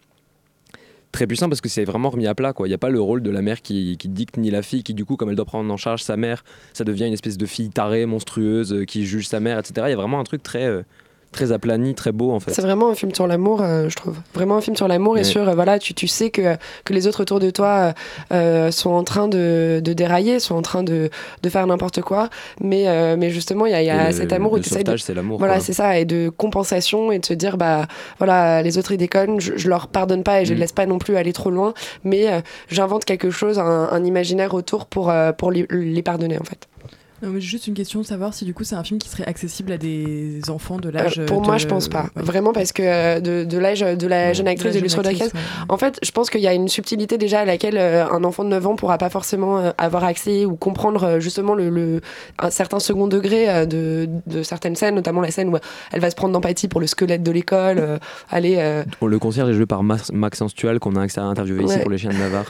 [1.13, 3.21] très puissant parce que c'est vraiment remis à plat il n'y a pas le rôle
[3.21, 5.45] de la mère qui, qui dicte ni la fille qui du coup comme elle doit
[5.45, 9.05] prendre en charge sa mère ça devient une espèce de fille tarée monstrueuse euh, qui
[9.05, 10.81] juge sa mère etc il y a vraiment un truc très euh,
[11.33, 14.15] très aplani très beau en fait C'est vraiment un film sur l'amour, euh, je trouve.
[14.33, 17.07] Vraiment un film sur l'amour et sur, euh, voilà, tu, tu sais que, que les
[17.07, 17.93] autres autour de toi
[18.31, 21.09] euh, sont en train de, de dérailler, sont en train de,
[21.41, 22.29] de faire n'importe quoi.
[22.61, 22.85] Mais,
[23.17, 25.13] mais justement, il y a, il y a Et le- cet amour où tu c'est
[25.13, 25.99] l'amour, Voilà, c'est ça.
[25.99, 27.87] Et de compensation et de se dire, bah,
[28.19, 30.55] voilà, les autres ils déconnent, je, je leur pardonne pas et je Mm.
[30.55, 31.73] les laisse pas non plus aller trop loin.
[32.03, 32.27] Mais
[32.69, 36.67] j'invente quelque chose, un, un imaginaire autour pour, pour les, les pardonner, en fait.
[37.23, 39.25] Non, mais juste une question de savoir si du coup c'est un film qui serait
[39.25, 41.19] accessible à des enfants de l'âge.
[41.19, 42.07] Euh, pour de- moi, je pense pas.
[42.15, 42.21] Ouais.
[42.23, 45.29] Vraiment, parce que euh, de, de l'âge de la jeune actrice De Luce ouais.
[45.69, 48.43] en fait, je pense qu'il y a une subtilité déjà à laquelle euh, un enfant
[48.43, 52.01] de 9 ans pourra pas forcément euh, avoir accès ou comprendre euh, justement le, le-
[52.39, 55.57] un certain second degré euh, de, de certaines scènes, notamment la scène où
[55.93, 57.97] elle va se prendre d'empathie pour le squelette de l'école, euh,
[58.29, 58.55] aller.
[58.57, 61.81] euh, le concierge est joué par Max, Max Anstual qu'on a interviewé ici Ouais.
[61.81, 62.47] pour les chiens de Navarre.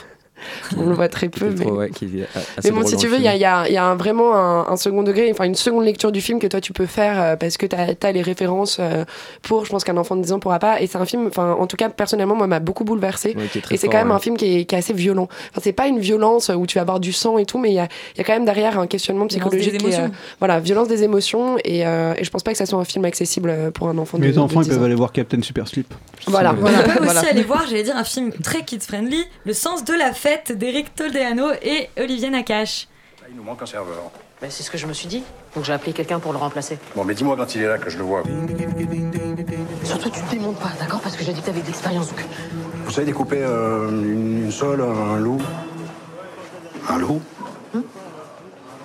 [0.78, 1.66] On le voit très peu, mais.
[1.66, 3.70] trop- ouais, qui est assez Mais bon, si tu veux, il y a, y a-
[3.70, 6.48] y a un- vraiment un, un second degré, enfin une seconde lecture du film que
[6.48, 9.06] toi tu peux faire euh, parce que tu as, les références euh,
[9.42, 10.82] pour, je pense qu'un enfant de 10 ans pourra pas.
[10.82, 13.36] Et c'est un film, enfin en tout cas personnellement, moi m'a beaucoup bouleversé.
[13.38, 14.16] Ouais, et c'est quand même ouais.
[14.16, 15.28] un film qui est, qui est assez violent.
[15.52, 17.76] Enfin, c'est pas une violence où tu vas avoir du sang et tout, mais il
[17.76, 19.78] y a, il y a quand même derrière un questionnement Violence des psychologique.
[19.82, 20.16] qui est, euh, émotions.
[20.40, 21.58] voilà, violence des émotions.
[21.64, 24.18] Et, euh, et je pense pas que ça soit un film accessible pour un enfant
[24.18, 24.86] de Mais les de enfants, ils 10 peuvent ans.
[24.86, 25.94] aller voir Captain Super Slip.
[26.28, 26.52] Voilà.
[26.52, 27.22] Si- On peut Voilà.
[27.22, 30.96] aussi aller voir, j'allais dire, un film très kids-friendly, Le sens de la fête d'Eric
[30.96, 32.88] Toldeano et Olivier Nakache.
[33.30, 34.12] Il nous manque un serveur.
[34.42, 35.24] C'est ce que je me suis dit.
[35.56, 36.78] Donc j'ai appelé quelqu'un pour le remplacer.
[36.96, 38.24] Bon, mais dis-moi quand il est là que je le vois.
[39.84, 41.00] Surtout, tu te démontes pas, d'accord?
[41.00, 42.10] Parce que j'ai dit que t'avais de l'expérience.
[42.10, 42.20] Donc...
[42.84, 45.42] Vous savez découper euh, une, une sole, un loup?
[46.90, 47.22] Un loup?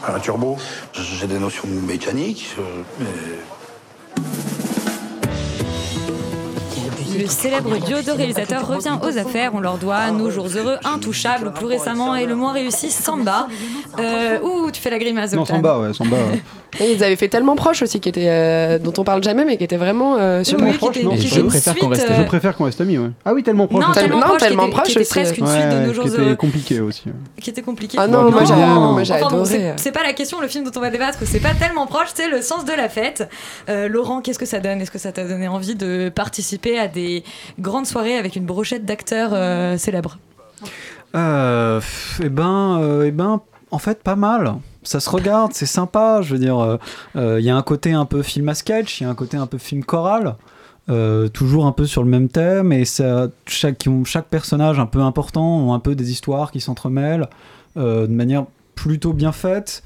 [0.06, 0.56] Un turbo?
[0.92, 3.06] J'ai des notions de mécanique, euh, mais...
[7.18, 9.50] Le célèbre duo de réalisateurs revient aux affaires.
[9.54, 13.48] On leur doit Nos Jours Heureux, Intouchables, plus récemment et le moins réussi, Samba.
[13.98, 15.44] Euh, ouh, tu fais la grimace, Non.
[15.44, 16.16] Samba, ouais, Samba.
[16.16, 16.40] ouais.
[16.80, 19.56] Et ils avaient fait tellement proche aussi, qui était, euh, dont on parle jamais, mais
[19.56, 21.02] qui était vraiment euh, super Oui, proche.
[21.02, 23.08] non je préfère qu'on suite, reste- euh, Je préfère qu'on reste amis, ouais.
[23.24, 23.82] Ah oui, tellement proche.
[23.82, 24.00] Non, aussi.
[24.00, 25.50] tellement Non, proche, tellement qui était, proche qui était aussi, presque une ouais.
[25.52, 26.36] suite de Nos Jours qui était Heureux.
[26.36, 27.04] compliqué aussi.
[27.40, 27.96] Qui était compliqué.
[27.98, 29.46] Ah non, moi, j'ai- moi, j'ai Enfin, bon, adoré.
[29.46, 32.08] c'est- c'est pas la question, le film dont on va débattre, c'est pas tellement proche,
[32.14, 33.26] c'est le sens de la fête.
[33.70, 34.82] Euh, Laurent, qu'est-ce que ça donne?
[34.82, 37.07] Est-ce que ça t'a donné envie de participer à des
[37.58, 40.18] grandes soirées avec une brochette d'acteurs euh, célèbres
[41.14, 41.80] Euh,
[42.22, 43.40] eh ben, euh, eh ben,
[43.70, 44.54] en fait, pas mal.
[44.82, 46.20] Ça se regarde, c'est sympa.
[46.22, 46.78] Je veux dire,
[47.14, 49.36] il y a un côté un peu film à sketch, il y a un côté
[49.36, 50.36] un peu film choral.
[51.34, 55.58] toujours un peu sur le même thème et ça, chaque, chaque personnage un peu important
[55.58, 57.28] ont un peu des histoires qui s'entremêlent
[57.76, 59.82] de manière plutôt bien faite.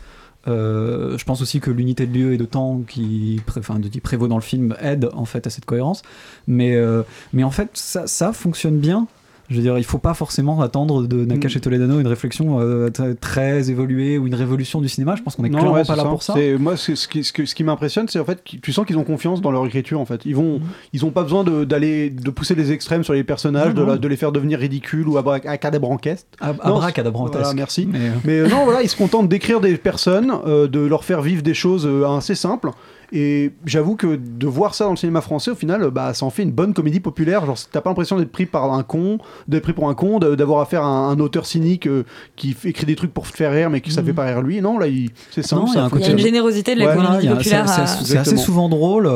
[0.49, 4.01] Euh, je pense aussi que l'unité de lieu et de temps qui, pré- enfin, qui
[4.01, 6.03] prévaut dans le film aide en fait à cette cohérence.
[6.47, 7.03] Mais, euh,
[7.33, 9.07] mais en fait, ça, ça fonctionne bien.
[9.51, 12.89] Je veux dire, il faut pas forcément attendre de Nakache et Toledano une réflexion euh,
[13.21, 15.15] très- évoluée ou une révolution du cinéma.
[15.17, 16.09] Je pense qu'on est Non, clairement ouais, pas là ça.
[16.09, 16.35] pour ça.
[16.59, 19.05] Moi, c'est- ce qui, ce qui m'impressionne, c'est en fait, que tu sens qu'ils ont
[19.05, 20.01] confiance dans leur écriture.
[20.01, 20.61] En fait, ils vont,
[20.93, 23.87] ils ont pas besoin de- d'aller, de, pousser les extrêmes sur les personnages, de, non.
[23.89, 26.29] la- de les faire devenir ridicules ou abra- acadabranquestes.
[26.41, 27.39] Ab- Non, abracadabrantesque.
[27.43, 27.87] Voilà, merci.
[27.91, 31.21] Mais, euh, Mais euh, non, voilà, ils se contentent d'écrire des personnes, de leur faire
[31.21, 32.71] vivre des choses assez simples.
[33.15, 36.25] Et j'avoue que de voir ça dans le cinéma français, au final, euh, bah, ça
[36.25, 37.45] en fait une bonne comédie populaire.
[37.45, 40.61] Genre, t'as pas l'impression d'être pris par un con, d'être pris pour un con, d'avoir
[40.61, 42.05] affaire à un, un auteur cynique euh,
[42.37, 44.61] qui écrit des trucs pour te faire rire, mais qui ça fait pas rire lui.
[44.63, 45.65] Non, là, il- c'est simple.
[45.67, 47.37] Il y ça a un Il y a une générosité de la Ouais, comédie a-
[47.37, 47.69] populaire.
[47.69, 49.07] c'est- à- assez souvent drôle.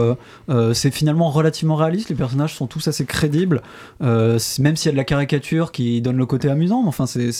[0.50, 2.08] euh, c'est finalement relativement réaliste.
[2.10, 3.62] Les personnages sont tous assez crédibles,
[4.02, 6.82] euh, même s'il y a de la caricature qui donne le côté amusant.
[6.82, 7.32] mais Enfin, c'est,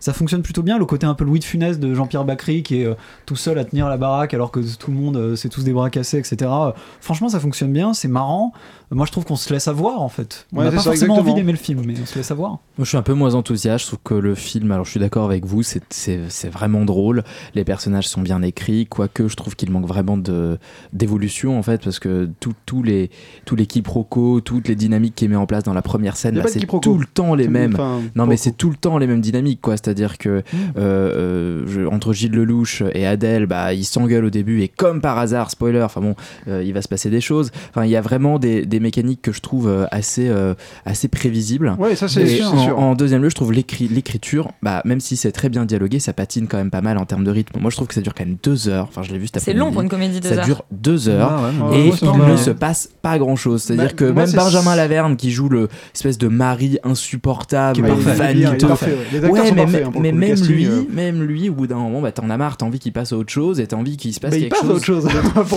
[0.00, 0.78] ça fonctionne plutôt bien.
[0.78, 2.94] Le côté un peu Louis de Funès de Jean-Pierre Bacry qui est euh,
[3.26, 5.72] tout seul à tenir la baraque alors que tout le monde euh, c'est tous des
[5.72, 6.36] bras cassés, etc.
[6.42, 7.94] Euh, franchement, ça fonctionne bien.
[7.94, 8.52] C'est marrant.
[8.92, 10.46] Euh, Moi, je trouve qu'on se laisse avoir en fait.
[10.52, 11.20] On n'a pas ça, forcément exactement.
[11.20, 12.50] envie d'aimer le film, mais on se laisse avoir.
[12.52, 13.84] Moi, je suis un peu moins enthousiaste.
[13.84, 16.84] Je trouve que le film, alors je suis d'accord avec vous, c'est- c'est c'est vraiment
[16.84, 17.22] drôle.
[17.54, 20.58] Les personnages sont bien écrits, quoique je trouve qu'il manque vraiment de-
[20.92, 23.10] d'évolution en fait, parce que tout- tous les,
[23.44, 26.66] tous les quiproquos, toutes les dynamiques qu'il met en place dans la première scène, c'est
[26.66, 27.74] tout le temps les Tout- mêmes.
[27.74, 29.76] enfin, non, mais c'est tout le temps les mêmes dynamiques, quoi.
[29.76, 30.42] C'est-à-dire que euh,
[30.76, 35.18] euh, je- entre Gilles Lelouch et Adèle, bah, ils s'engueulent au début, et comme par
[35.18, 36.14] hasard, spoiler, enfin bon,
[36.48, 37.50] euh, il va se passer des choses.
[37.70, 40.54] Enfin, il y a vraiment des, des mécaniques que je trouve euh, assez, euh,
[40.84, 41.74] assez prévisibles.
[41.78, 42.78] Ouais, ça, c'est sûr, en, sûr.
[42.78, 46.12] en deuxième lieu, je trouve l'écrit- l'écriture, bah, même si c'est très bien dialogué, ça
[46.12, 47.60] patine quand même pas mal en termes de rythme.
[47.60, 48.86] Moi, je trouve que ça dure quand même deux heures.
[48.88, 50.44] Enfin, je l'ai vu C'est long pour une comédie, deux Ça heures.
[50.44, 51.42] dure deux heures.
[51.42, 53.62] Ouais, ouais, ouais, et ça il ne se passe pas grand-chose.
[53.62, 57.78] C'est-à-dire Bah, que moi, même Benjamin Laverne, qui joue le espèce de mari insupportable.
[57.78, 58.66] Il il vaniteux.
[58.66, 59.52] ouais.
[59.54, 60.82] Mais, hein, mais coup, même casting, lui, euh.
[60.92, 63.16] même lui, au bout d'un moment, bah, t'en as marre, t'as envie qu'il passe à
[63.16, 64.76] autre chose et t'as envie qu'il se passe Mais il quelque passe à chose.
[64.76, 65.08] autre chose.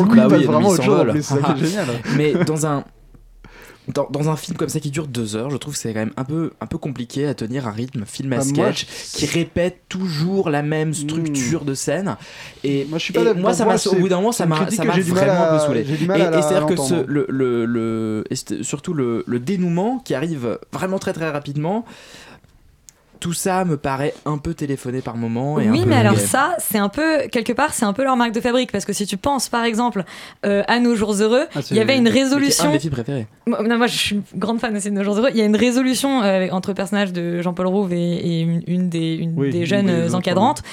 [0.04, 0.94] Pour le coup, Bah il oui, passe vraiment autre il chose.
[0.94, 1.12] en s'envole.
[1.12, 1.88] plus, C'est ça qui est génial.
[2.18, 2.84] Mais dans un
[3.88, 6.00] dans, dans un film comme ça qui dure deux heures, je trouve que c'est quand
[6.02, 8.86] même un peu, un peu compliqué à tenir un rythme film à Ah, moi, sketch
[9.14, 12.16] qui répète toujours la même structure de scène.
[12.64, 13.42] Et moi, je suis pas et d'accord.
[13.42, 15.82] moi, ça m'a, au bout d'un moment, ça m'a, ça m'a vraiment un peu saoulé.
[15.82, 21.00] et, c'est-à-dire que ce, le, le, le- et surtout le, le dénouement qui arrive vraiment
[21.00, 21.84] très très rapidement.
[23.22, 25.60] Tout ça me paraît un peu téléphoné par moment.
[25.60, 28.04] Et un Oui, peu mais alors ça, c'est un peu, quelque part, c'est un peu
[28.04, 28.72] leur marque de fabrique.
[28.72, 30.04] Parce que si tu penses, par exemple,
[30.46, 32.64] euh, à Nos Jours Heureux, Ah, il y avait une mais c'est résolution.
[32.66, 33.28] un de mes films préférés.
[33.46, 35.30] Moi, non, moi, je suis grande fan aussi de Nos Jours Heureux.
[35.32, 38.64] Il y a une résolution euh, entre le personnage de Jean-Paul Rouve et, et une,
[38.68, 40.64] une des, une Oui, des une jeunes euh, encadrantes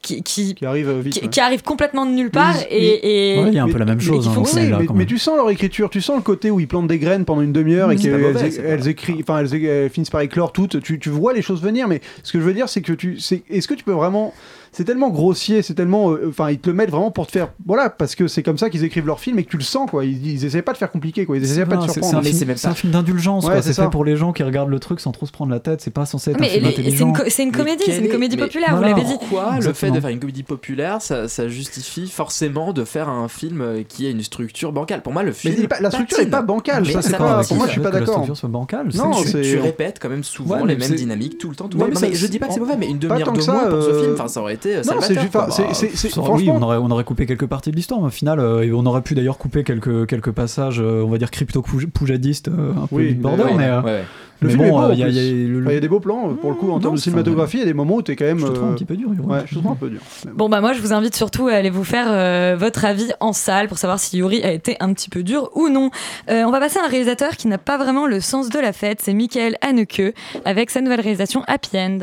[0.00, 1.12] qui, qui, qui arrive euh, vite.
[1.14, 1.28] qui, ouais.
[1.28, 3.78] qui arrive complètement de nulle part Mais- et, et- Ouais, il y a un peu
[3.78, 6.00] la même Mais- chose mais hein, oui, là mais, mais tu sens leur écriture, tu
[6.00, 9.20] sens le côté où ils plantent des graines pendant une demi-heure et Mmh, qu'elles écrivent,
[9.28, 10.80] enfin elles, elles finissent par éclore toutes.
[10.82, 13.18] Tu, tu vois les choses venir, mais ce que je veux dire, c'est que tu,
[13.18, 14.32] c'est, est-ce que tu peux vraiment,
[14.72, 17.48] c'est tellement grossier, c'est tellement, euh, enfin ils te le mettent vraiment pour te faire,
[17.66, 19.90] voilà, parce que c'est comme ça qu'ils écrivent leurs films et que tu le sens
[19.90, 20.04] quoi.
[20.04, 21.36] Ils, ils essaient pas de faire compliqué quoi.
[21.36, 22.22] Ils essaient pas de surprendre.
[22.24, 23.62] c'est un film d'indulgence, Ouais, quoi.
[23.62, 25.80] c'est fait pour les gens qui regardent le truc sans trop se prendre la tête.
[25.80, 26.90] C'est pas censé être Mais un film les-
[27.30, 28.94] c'est une, co- comédie, c'est une comédie populaire, vous voilà.
[28.94, 29.12] l'avez dit.
[29.18, 33.28] Pourquoi le fait de faire une comédie populaire, ça, ça justifie forcément de faire un
[33.28, 35.02] film euh, qui a une structure bancale?
[35.02, 35.66] Pour moi, le film.
[35.66, 36.30] pas- la structure est patine.
[36.30, 38.14] pas bancale, ça, pas- pour moi, je suis pas que la d'accord.
[38.14, 38.88] structure soit bancale.
[38.94, 41.68] Non, c'est- tu, répètes quand même souvent les mêmes dynamiques tout le temps.
[41.70, 44.14] Je dis pas que c'est mauvais, mais une demi-heure de moins pour ce euh, film,
[44.14, 45.52] enfin, ça aurait été euh, Non, salvateur.
[45.52, 48.10] c'est- Ça, franchement- Oui, on aurait, on aurait coupé quelques parties de l'histoire, mais au
[48.10, 51.30] final, euh, et on aurait pu d'ailleurs couper quelques, quelques passages, euh, on va dire
[51.30, 53.70] crypto-poujadistes, euh, un peu Oui, Big Border, ouais, mais.
[53.70, 54.02] ouais.
[54.40, 55.14] Le mais film est bon, beau, en il y, a- plus.
[55.16, 56.78] il y a le- Enfin, y a des beaux plans, pour le coup, en Non,
[56.80, 58.38] termes de cinématographie, il y a des moments où t'es quand même.
[58.38, 59.08] Je te trouve un petit peu dur.
[59.12, 59.26] Yuri.
[59.26, 59.98] Ouais, je te trouve un peu dur.
[60.32, 63.32] Bon bah moi je vous invite surtout à aller vous faire euh, votre avis en
[63.32, 65.90] salle pour savoir si Yuri a été un petit peu dur ou non.
[66.30, 68.72] Euh, on va passer à un réalisateur qui n'a pas vraiment le sens de la
[68.72, 71.98] fête, c'est Michael Haneke avec sa nouvelle réalisation Happy End.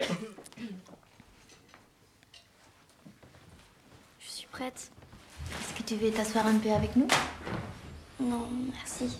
[0.00, 0.06] Je
[4.26, 4.90] suis prête.
[5.50, 7.08] Est-ce que tu veux t'asseoir un peu avec nous?
[8.20, 9.18] Non, merci.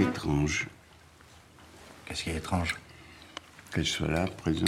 [0.00, 0.68] Étrange.
[2.06, 2.74] Qu'est-ce qui est étrange?
[3.70, 4.66] Que je sois là, présent.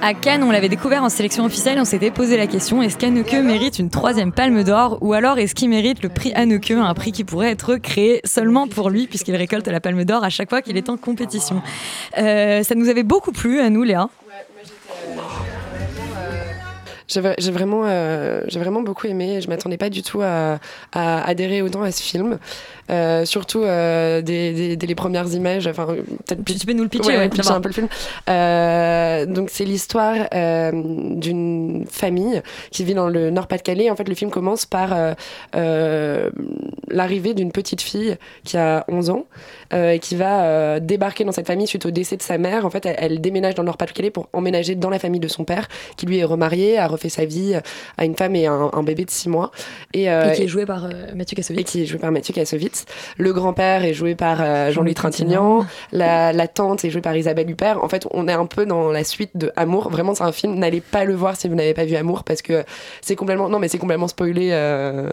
[0.00, 3.32] À Cannes, on l'avait découvert en sélection officielle, on s'était posé la question est-ce qu'Haneke
[3.32, 7.10] mérite une troisième palme d'or ou alors est-ce qu'il mérite le prix Haneke, un prix
[7.10, 10.62] qui pourrait être créé seulement pour lui puisqu'il récolte la palme d'or à chaque fois
[10.62, 11.62] qu'il est en compétition?
[12.16, 14.08] Euh, ça nous avait beaucoup plu à nous, Léa.
[17.08, 19.40] J'ai vra- j'ai vraiment, euh, j'ai vraiment beaucoup aimé.
[19.40, 20.58] Je m'attendais pas du tout à,
[20.92, 22.38] à adhérer autant à ce film.
[22.90, 25.66] Euh, surtout euh, dès, dès- dès les premières images.
[25.66, 25.86] Enfin,
[26.26, 27.88] peut-être Tu peux nous le pitcher, Ouais, ouais, pitcher un peu le film.
[29.34, 30.14] Donc c'est l'histoire
[30.82, 33.90] d'une famille qui vit dans le Nord-Pas-de-Calais.
[33.90, 34.94] En fait, le film commence par
[36.90, 39.24] l'arrivée d'une petite fille qui a 11 ans
[39.74, 42.64] et qui va débarquer dans cette famille suite au décès de sa mère.
[42.66, 45.44] En fait, elle, elle déménage dans le Nord-Pas-de-Calais pour emménager dans la famille de son
[45.44, 47.58] père, qui lui est remarié, a refait sa vie,
[47.96, 49.50] a une femme et un, un bébé de 6 mois.
[49.94, 51.60] Et, euh, Et qui est joué par euh, Mathieu Kassovitz.
[51.60, 52.84] et qui est joué par Mathieu Kassovitz.
[53.16, 55.66] Le grand-père est joué par euh, Jean-Louis Trintignant.
[55.92, 57.82] La, la tante est jouée par Isabelle Huppert.
[57.82, 59.90] En fait, on est un peu dans la suite de Amour.
[59.90, 60.54] Vraiment, c'est un film.
[60.56, 62.64] N'allez pas le voir si vous n'avez pas vu Amour parce que
[63.00, 63.48] c'est complètement.
[63.48, 65.10] Non, mais c'est complètement spoilé euh,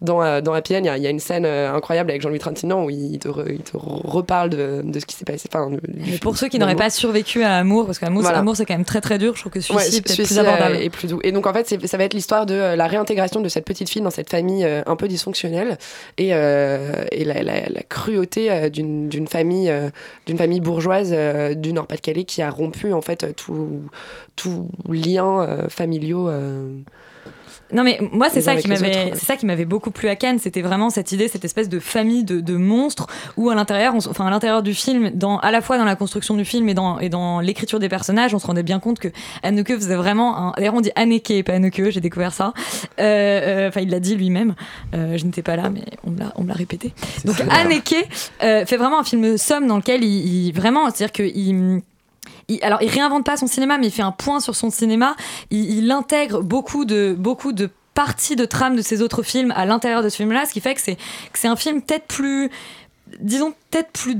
[0.00, 0.80] dans, euh, dans Happy End.
[0.80, 3.18] Il y a- il y, a une scène euh, incroyable avec Jean-Louis Trintignant où il
[3.18, 5.48] te, re- il te reparle de, de ce qui s'est passé.
[5.52, 8.38] Enfin, de- du Mais pour ceux qui n'auraient pas survécu à Amour, parce qu'Amour Voilà.
[8.38, 10.38] Amour, c'est quand même très très dur, je trouve que celui-ci Ouais, est peut-être plus
[10.38, 10.76] abordable.
[10.76, 11.20] est plus doux.
[11.24, 13.88] Et donc en fait, ça va être l'histoire de euh, la réintégration de cette petite
[13.88, 15.78] fille dans cette famille un peu dysfonctionnelle
[16.18, 19.72] et, euh, et la, la- la cruauté d'une famille,
[20.26, 21.14] d'une famille bourgeoise
[21.56, 23.82] du Nord-Pas-de-Calais qui a rompu en fait tout,
[24.36, 26.28] tout lien familiaux.
[26.28, 26.68] euh,
[27.70, 30.38] Non mais moi c'est ça qui m'avait c'est ça qui m'avait beaucoup plu à Cannes.
[30.38, 34.26] C'était vraiment cette idée cette espèce de famille de, de monstres où à l'intérieur enfin
[34.26, 36.98] à l'intérieur du film dans à la fois dans la construction du film et dans
[36.98, 39.08] et dans l'écriture des personnages on se rendait bien compte que
[39.42, 42.54] Anneke faisait vraiment un d'ailleurs on dit Anneke pas Anneke j'ai découvert ça.
[43.00, 44.54] Euh, euh, enfin il l'a dit lui-même.
[44.94, 46.92] Euh, je n'étais pas là mais on me l'a on me l'a répété.
[47.26, 47.94] Donc Anneke
[48.42, 51.22] euh, fait vraiment un film somme dans lequel il, il- vraiment c'est à dire que
[51.22, 51.82] il
[52.48, 55.16] il- alors, il réinvente pas son cinéma, mais il fait un point sur son cinéma.
[55.50, 57.16] Il, il intègre beaucoup de,
[57.94, 60.78] parties de trame de ses autres films à l'intérieur de ce film-là, ce qui fait
[60.78, 62.48] c'est, que c'est un film peut-être plus,
[63.20, 64.16] disons, peut-être plus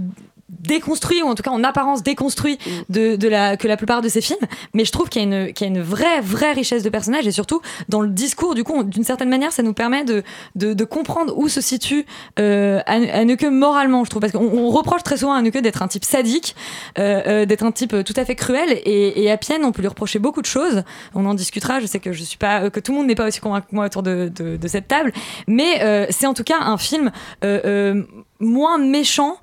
[0.48, 2.58] déconstruit ou en tout cas en apparence déconstruit
[2.88, 4.38] de, de la, que la plupart de ses films.
[4.74, 6.88] Mais je trouve qu'il y a une, qu'il y a une vraie vraie richesse de
[6.88, 10.04] personnages et surtout dans le discours du coup on- d'une certaine manière ça nous permet
[10.04, 10.22] de,
[10.54, 12.06] de, de comprendre où se situe
[12.38, 14.20] euh, Haneke moralement je trouve.
[14.20, 16.56] Parce qu'on on reproche très souvent à Haneke d'être un type sadique
[16.98, 19.82] euh, euh, d'être un type tout à fait cruel et, et à Pienne on peut
[19.82, 20.82] lui reprocher beaucoup de choses.
[21.14, 21.80] On en discutera.
[21.80, 23.68] Je sais que je suis pas euh, que tout le monde n'est pas aussi convaincu
[23.70, 25.12] que moi autour de, de, de cette table.
[25.46, 27.10] Mais euh, c'est en tout cas un film
[27.44, 28.02] euh, euh,
[28.40, 29.36] moins méchant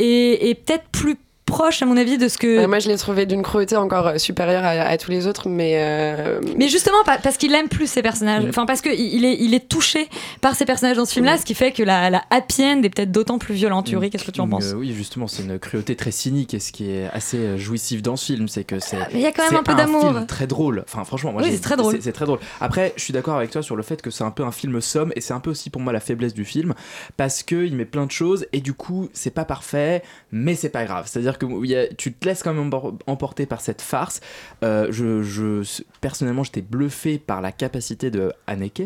[0.00, 1.16] et, et peut-être plus
[1.50, 4.06] proche à mon avis de ce que Ouais, moi, je l'ai trouvé d'une cruauté encore
[4.08, 5.72] euh, supérieure à, à tous les autres, mais.
[5.76, 9.36] euh, mais justement pa- parce qu'il aime plus ses personnages enfin parce qu'il il est,
[9.40, 10.08] il est touché
[10.40, 12.82] par ses personnages dans ce film là ce qui fait que la, la happy end
[12.82, 15.42] est peut-être d'autant plus violente Yuri qu'est-ce que tu en penses euh, Oui, justement, c'est
[15.42, 18.78] une cruauté très cynique et ce qui est assez jouissif dans ce film, c'est que
[18.78, 18.96] c'est.
[18.98, 20.02] Mais il y a quand même c'est un peu d'amour.
[20.12, 20.84] film très drôle.
[20.86, 21.94] Enfin, franchement, moi, Oui, c'est très drôle.
[21.96, 22.38] C'est, c'est très drôle.
[22.60, 24.80] Après, je suis d'accord avec toi sur le fait que c'est un peu un film
[24.80, 26.74] somme et c'est un peu aussi pour moi la faiblesse du film
[27.16, 30.68] parce que il met plein de choses et du coup, c'est pas parfait, mais c'est
[30.68, 31.06] pas grave.
[31.08, 32.70] C'est-à-dire que il y a- tu te laisses quand même
[33.06, 34.20] emporter par cette farce.
[34.62, 38.82] Euh, je, je- personnellement, j'étais bluffé par la capacité de Haneke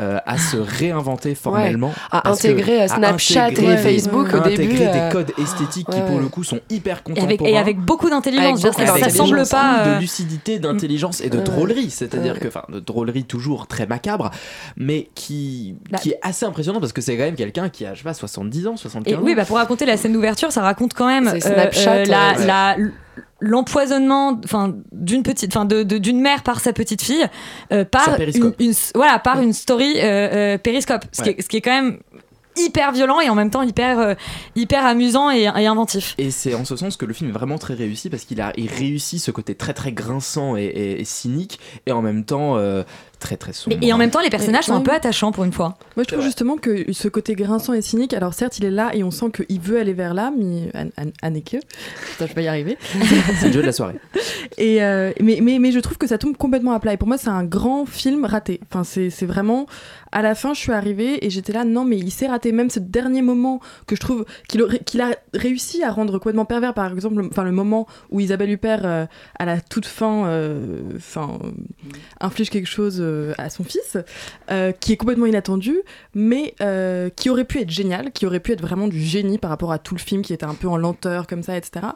[0.00, 4.38] euh, à se réinventer formellement, À que- intégrer, euh, à Snapchat intégrer- et Facebook à
[4.38, 7.02] au début, intégrer euh, des codes esthétiques qui ouais, pour le coup sont hyper Et
[7.02, 7.26] contemporains.
[7.28, 8.60] avec, et avec beaucoup d'intelligence.
[8.60, 9.94] Ça, ça semble pas.
[9.96, 11.90] de lucidité, d'intelligence et de drôlerie.
[11.90, 12.40] C'est-à-dire Ouais.
[12.40, 14.30] que, enfin, de drôlerie toujours très macabre,
[14.76, 17.94] mais qui, Bah- qui est assez impressionnant parce que c'est quand même quelqu'un qui a,
[17.94, 19.20] je sais pas, 70 ans, 75 Et ans.
[19.22, 22.38] oui, bah pour raconter la scène d'ouverture, ça raconte quand même euh, Snapchat, euh, la-
[22.38, 22.76] euh, la-
[23.42, 27.24] l'empoisonnement enfin d'une petite enfin de- de- d'une mère par sa petite fille
[27.72, 28.04] euh, par
[28.60, 30.02] une, une- voilà par une story euh,
[30.54, 31.98] euh, périscope ce, qui est, ce qui est quand même
[32.56, 34.14] hyper violent et en même temps hyper euh,
[34.56, 36.14] hyper amusant et, et inventif.
[36.18, 38.52] Et c'est en ce sens que le film est vraiment très réussi parce qu'il a
[38.56, 42.56] il réussit ce côté très très grinçant et, et- et cynique et en même temps
[42.56, 42.82] euh,
[43.20, 43.76] très très sombre.
[43.80, 46.04] Mais- et en même temps les personnages sont un peu attachants pour une fois Moi,
[46.08, 49.04] je trouve justement que ce côté grinçant et cynique, alors certes, il est là et
[49.04, 51.58] on sent qu'il veut aller vers là, mais An- An- Anneke,
[52.18, 52.76] je vais y arriver.
[53.40, 53.94] c'est le jeu de la soirée.
[54.58, 56.92] Et euh, mais, mais, mais je trouve que ça tombe complètement à plat.
[56.92, 58.60] Et pour moi, c'est un grand film raté.
[58.70, 59.66] Enfin, c'est c'est vraiment.
[60.12, 62.50] À la fin, je suis arrivée et j'étais là, non, mais il s'est raté.
[62.50, 66.92] Même ce dernier moment que je trouve qu'il a réussi à rendre complètement pervers, par
[66.92, 69.06] exemple, le- enfin, le moment où Isabelle Huppert, euh,
[69.38, 71.50] à la toute fin, euh, enfin, euh,
[72.20, 73.96] inflige quelque chose euh, à son fils,
[74.50, 75.76] euh, qui est complètement inattendu,
[76.14, 79.50] mais euh, qui aurait pu être génial, qui aurait pu être vraiment du génie par
[79.50, 81.86] rapport à tout le film qui était un peu en lenteur comme ça, etc.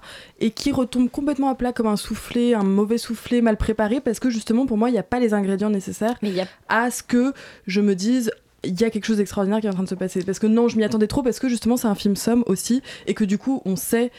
[0.41, 4.21] Et qui retombe complètement à plat comme un soufflé, un mauvais soufflé mal préparé, parce
[4.21, 6.19] que justement pour moi il n'y a pas les ingrédients nécessaires
[6.69, 7.33] à ce que
[7.67, 8.31] je me dise
[8.65, 10.23] il y a quelque chose d'extraordinaire qui est en train de se passer.
[10.23, 12.83] Parce que non, je m'y attendais trop, parce que justement c'est un film somme aussi,
[13.07, 14.11] et que du coup on sait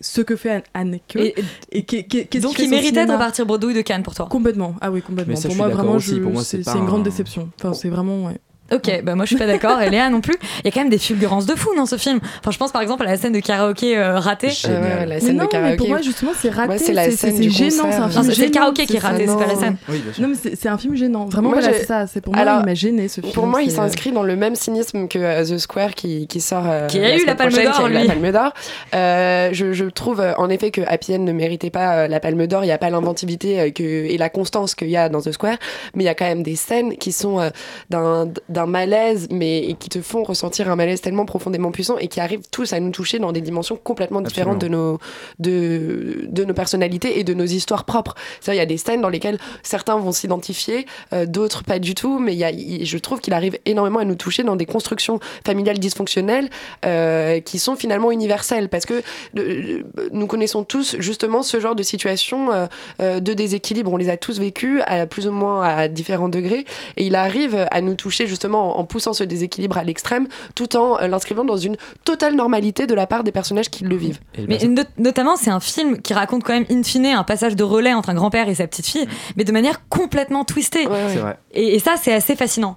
[0.00, 1.34] ce que fait An- Anneke Et-
[1.72, 4.74] et, qu'est- qu'est- qu'est-ce donc il méritait de repartir bredouille de Cannes pour toi Complètement,
[4.80, 5.36] ah oui, complètement.
[5.36, 6.16] Ça, pour moi, vraiment, aussi.
[6.16, 7.48] je- Pour moi, c'est une grande déception.
[7.58, 8.26] Enfin, c'est vraiment.
[8.26, 8.38] Ouais.
[8.72, 10.34] Ok, bah moi je suis pas d'accord, et Léa non plus.
[10.60, 12.18] Il y a quand même des fulgurances de fou dans ce film.
[12.40, 14.48] Enfin, je pense par exemple à la scène de karaoké euh, ratée.
[14.48, 15.70] Ouais, la Mais scène non, de karaoké.
[15.72, 16.78] mais pour moi justement c'est raté.
[16.78, 18.98] C'est la scène du gênant, c'est un Non, film c'est le gênant, karaoké qui est
[19.00, 19.76] raté, c'est pas la scène.
[19.88, 20.22] Oui, bien sûr.
[20.22, 21.26] Non mais c'est c'est un film gênant.
[21.26, 22.06] Vraiment, Moi, voilà, c'est ça.
[22.06, 23.32] C'est pour moi, Alors, il m'a gêné ce film.
[23.32, 26.40] Pour moi, il c'est- s'inscrit dans le même cynisme que euh, The Square qui, qui
[26.40, 26.64] sort.
[26.66, 27.98] euh, Qui a eu la Palme d'Or, qui a eu lui.
[27.98, 28.52] la Palme d'Or.
[28.94, 32.20] Euh, je, je trouve euh, en effet que Happy End ne méritait pas euh, la
[32.20, 32.64] Palme d'Or.
[32.64, 35.56] Il n'y a pas l'inventivité euh, et la constance qu'il y a dans The Square.
[35.94, 37.50] Mais il y a quand même des scènes qui sont euh,
[37.90, 38.26] d'un
[38.56, 42.20] d'un malaise, mais et qui te font ressentir un malaise tellement profondément puissant et qui
[42.20, 44.98] arrivent tous à nous toucher dans des dimensions complètement différentes de nos,
[45.38, 48.14] de, de nos personnalités et de nos histoires propres.
[48.48, 52.18] Il y a des scènes dans lesquelles certains vont s'identifier, euh, d'autres pas du tout,
[52.18, 55.78] mais y a, je trouve qu'il arrive énormément à nous toucher dans des constructions familiales
[55.78, 56.48] dysfonctionnelles
[56.86, 59.02] euh, qui sont finalement universelles parce que
[60.12, 62.48] nous connaissons tous justement ce genre de situation
[63.00, 63.92] euh, de déséquilibre.
[63.92, 66.64] On les a tous vécus à plus ou moins à différents degrés
[66.96, 70.76] et il arrive à nous toucher justement en, en poussant ce déséquilibre à l'extrême tout
[70.76, 74.20] en euh, l'inscrivant dans une totale normalité de la part des personnages qui le vivent.
[74.48, 77.64] Mais no- notamment, c'est un film qui raconte quand même in fine un passage de
[77.64, 79.06] relais entre un grand-père et sa petite fille,
[79.36, 80.84] mais de manière complètement twistée.
[81.12, 81.38] C'est vrai.
[81.52, 82.76] Et, et ça, c'est assez fascinant.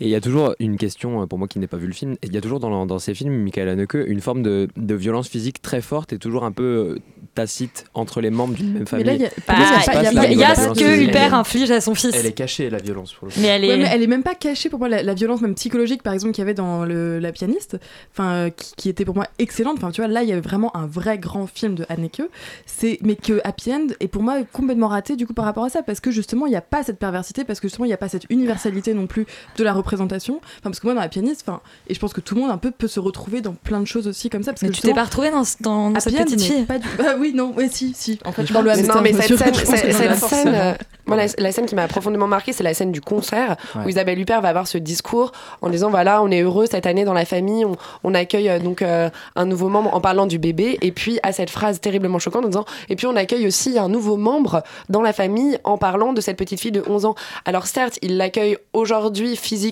[0.00, 1.92] Et il y a toujours une question, euh, pour moi qui n'ai pas vu le
[1.92, 4.94] film, il y a toujours dans, dans ces films, Michael Haneke, une forme de, de
[4.94, 6.98] violence physique très forte et toujours un peu euh,
[7.34, 9.06] tacite entre les membres d'une même famille.
[9.06, 12.14] il y a- là il y ce violence que Hubert inflige à son fils.
[12.14, 13.40] Elle est cachée la violence pour le coup.
[13.40, 13.68] Mais elle est.
[13.68, 16.12] Ouais, mais elle est même pas cachée pour moi la, la violence même psychologique par
[16.12, 17.78] exemple qu'il y avait dans le, la pianiste
[18.12, 20.40] enfin euh, qui, qui était pour moi excellente enfin tu vois là il y avait
[20.40, 22.22] vraiment un vrai grand film de Haneke
[22.64, 25.68] c'est mais que Happy End est pour moi complètement raté du coup par rapport à
[25.68, 27.94] ça parce que justement il n'y a pas cette perversité parce que justement il n'y
[27.94, 31.08] a pas cette universalité non plus de la représentation enfin parce que moi dans la
[31.08, 33.52] pianiste enfin et je pense que tout le monde un peu peut se retrouver dans
[33.54, 35.90] plein de choses aussi comme ça parce Mais que tu t'es pas retrouvée dans, dans,
[35.90, 38.52] dans cette petite fille pas du- Ah oui non ouais si si en fait Je
[38.52, 40.72] dans le pense- hamster non, mais cette scène, cette- scène, euh,
[41.06, 43.88] moi, la, la scène qui m'a profondément marqué, c'est la scène du concert où.
[43.88, 45.30] Isabelle Huppert va avoir ce discours
[45.62, 48.58] en disant voilà, on est heureux cette année dans la famille, on, on accueille euh,
[48.58, 52.18] donc euh, un nouveau membre en parlant du bébé, et puis à cette phrase terriblement
[52.18, 55.78] choquante en disant et puis on accueille aussi un nouveau membre dans la famille en
[55.78, 57.14] parlant de cette petite fille de 11 ans.
[57.44, 59.65] Alors certes, il l'accueille aujourd'hui physiquement,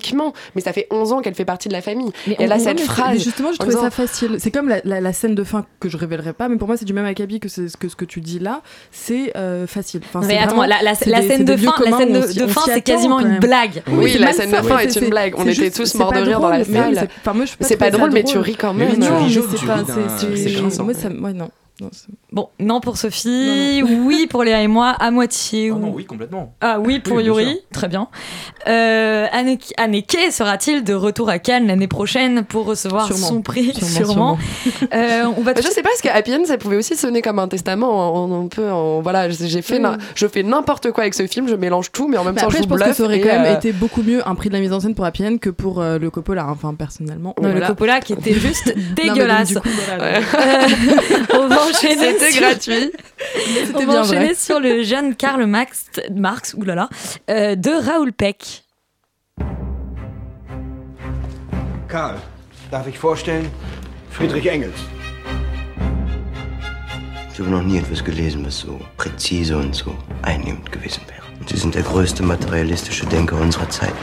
[0.55, 2.11] mais ça fait 11 ans qu'elle fait partie de la famille.
[2.27, 3.13] Mais et elle a cette phrase.
[3.13, 4.35] mais justement, je trouvais disant- ça facile.
[4.39, 6.77] C'est comme la, la- la scène de fin que je révélerai pas, mais pour moi,
[6.77, 8.61] c'est du même acabit que, ce que tu dis là.
[8.91, 10.01] C'est euh, facile.
[10.05, 13.19] Enfin, mais attends, vraiment- la, des- scène de fin, la scène de, fin, c'est quasiment
[13.19, 13.83] une blague.
[13.91, 15.33] Oui, la scène de fin est une blague.
[15.37, 17.09] On était tous morts de rire dans la salle.
[17.67, 18.89] c'est- pas drôle, mais tu ris quand même.
[18.91, 20.55] oui, tu Non, ris jaune, c'est tu pas- ris
[21.19, 21.49] moi, non.
[21.81, 21.89] Non,
[22.31, 25.71] Bon, non pour Sophie, oui pour Léa et moi, à moitié.
[25.71, 26.53] Oh ou- non, oui, complètement.
[26.61, 28.07] Ah oui pour Oui, Yuri, très bien.
[28.67, 33.27] Euh, Anneke sera-t-il de retour à Cannes l'année prochaine pour recevoir Sûrement.
[33.27, 33.73] son prix?
[33.73, 34.37] Sûrement,
[34.93, 37.21] Euh, on va Bah, je sais pas, parce que Happy End, ça pouvait aussi sonner
[37.21, 38.15] comme un testament.
[38.23, 38.69] On, on peut,
[39.01, 39.89] voilà, j'ai fait, Oui.
[40.15, 42.47] je fais n'importe quoi avec ce film, je mélange tout, mais en même Mais temps,
[42.47, 44.47] après, je je pense que ça aurait quand même euh, été beaucoup mieux un prix
[44.49, 47.33] de la mise en scène pour Happy End que pour euh, le Coppola, enfin personnellement.
[47.41, 47.59] Non, Voilà.
[47.59, 49.55] le Coppola qui était juste dégueulasse.
[51.69, 52.91] Enchaîner C'était sur- gratuit.
[53.73, 54.35] On bien va enchaîner vrai.
[54.35, 56.89] sur le jeune Karl Marx, Marx oulala,
[57.29, 58.63] euh, de Raoul Peck.
[61.87, 62.15] Karl,
[62.71, 63.49] darf ich vorstellen?
[64.11, 64.79] Friedrich Engels.
[67.33, 71.21] Ich habe noch nie etwas gelesen, was so präzise und so einnehmend gewesen wäre.
[71.39, 73.93] Und Sie sind der größte materialistische Denker unserer Zeit.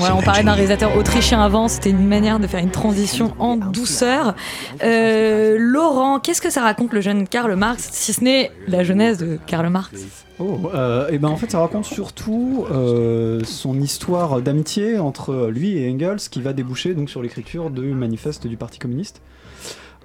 [0.00, 4.34] On parlait d'un réalisateur autrichien avant, c'était une manière de faire une transition en douceur.
[4.82, 9.18] Euh, Laurent, qu'est-ce que ça raconte le jeune Karl Marx, si ce n'est la jeunesse
[9.18, 9.92] de Karl Marx?
[10.38, 15.76] Oh, euh, et ben en fait, ça raconte surtout euh, son histoire d'amitié entre lui
[15.76, 19.20] et Engels, qui va déboucher donc sur l'écriture du manifeste du Parti communiste.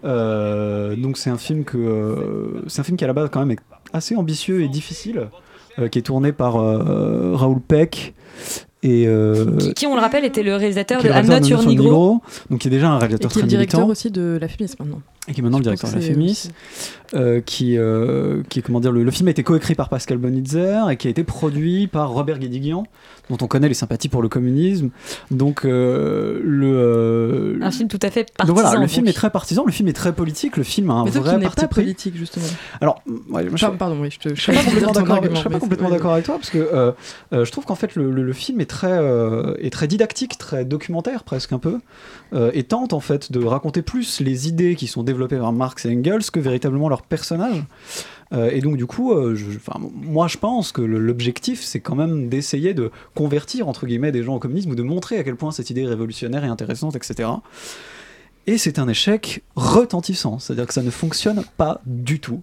[0.03, 3.59] Donc c'est un film que c'est un film qui à la base quand même est
[3.93, 5.29] assez ambitieux et difficile,
[5.91, 8.13] qui est tourné par Raoul Peck
[8.87, 11.63] et euh, qui, qui, on le rappelle, était le réalisateur de le I'm Not Your
[11.65, 13.91] Negro, donc qui est déjà un Et réalisateur qui est très le directeur militant.
[13.91, 15.01] aussi de la Fémis maintenant.
[15.27, 16.49] et qui est maintenant le Je directeur pense de la aussi-
[17.13, 20.89] euh, qui, euh, qui comment dire, le, le film a été coécrit par Pascal Bonitzer
[20.91, 22.85] et qui a été produit par Robert Guédiguian,
[23.29, 24.89] dont on connaît les sympathies pour le communisme.
[25.31, 28.53] Donc euh, le, euh, Un film tout à fait partisan.
[28.55, 30.93] donc voilà, le film est très partisan, le film est très politique, le film a
[30.93, 31.81] un Mais toi vrai qui parti pas pris.
[31.83, 32.45] politique, justement.
[32.81, 35.35] Alors, ouais, moi, je- Pardon, pardon, oui, je te je serais pas complètement d'accord.
[35.35, 36.91] Je pas complètement d'accord avec toi parce que euh,
[37.33, 40.37] euh, je trouve qu'en fait le, le- le film est très euh, est très didactique,
[40.37, 41.79] très documentaire presque un peu,
[42.33, 45.85] euh, et tente en fait de raconter plus les idées qui sont développées par Marx
[45.85, 47.63] et Engels que véritablement leurs personnages.
[48.33, 49.45] Euh, et donc du coup, euh, je-
[49.79, 54.35] moi je pense que l'objectif c'est quand même d'essayer de convertir entre guillemets des gens
[54.35, 57.29] au communisme ou de montrer à quel point cette idée est révolutionnaire et intéressante, etc.
[58.45, 62.41] Et c'est un échec retentissant, c'est-à-dire que ça ne fonctionne pas du tout.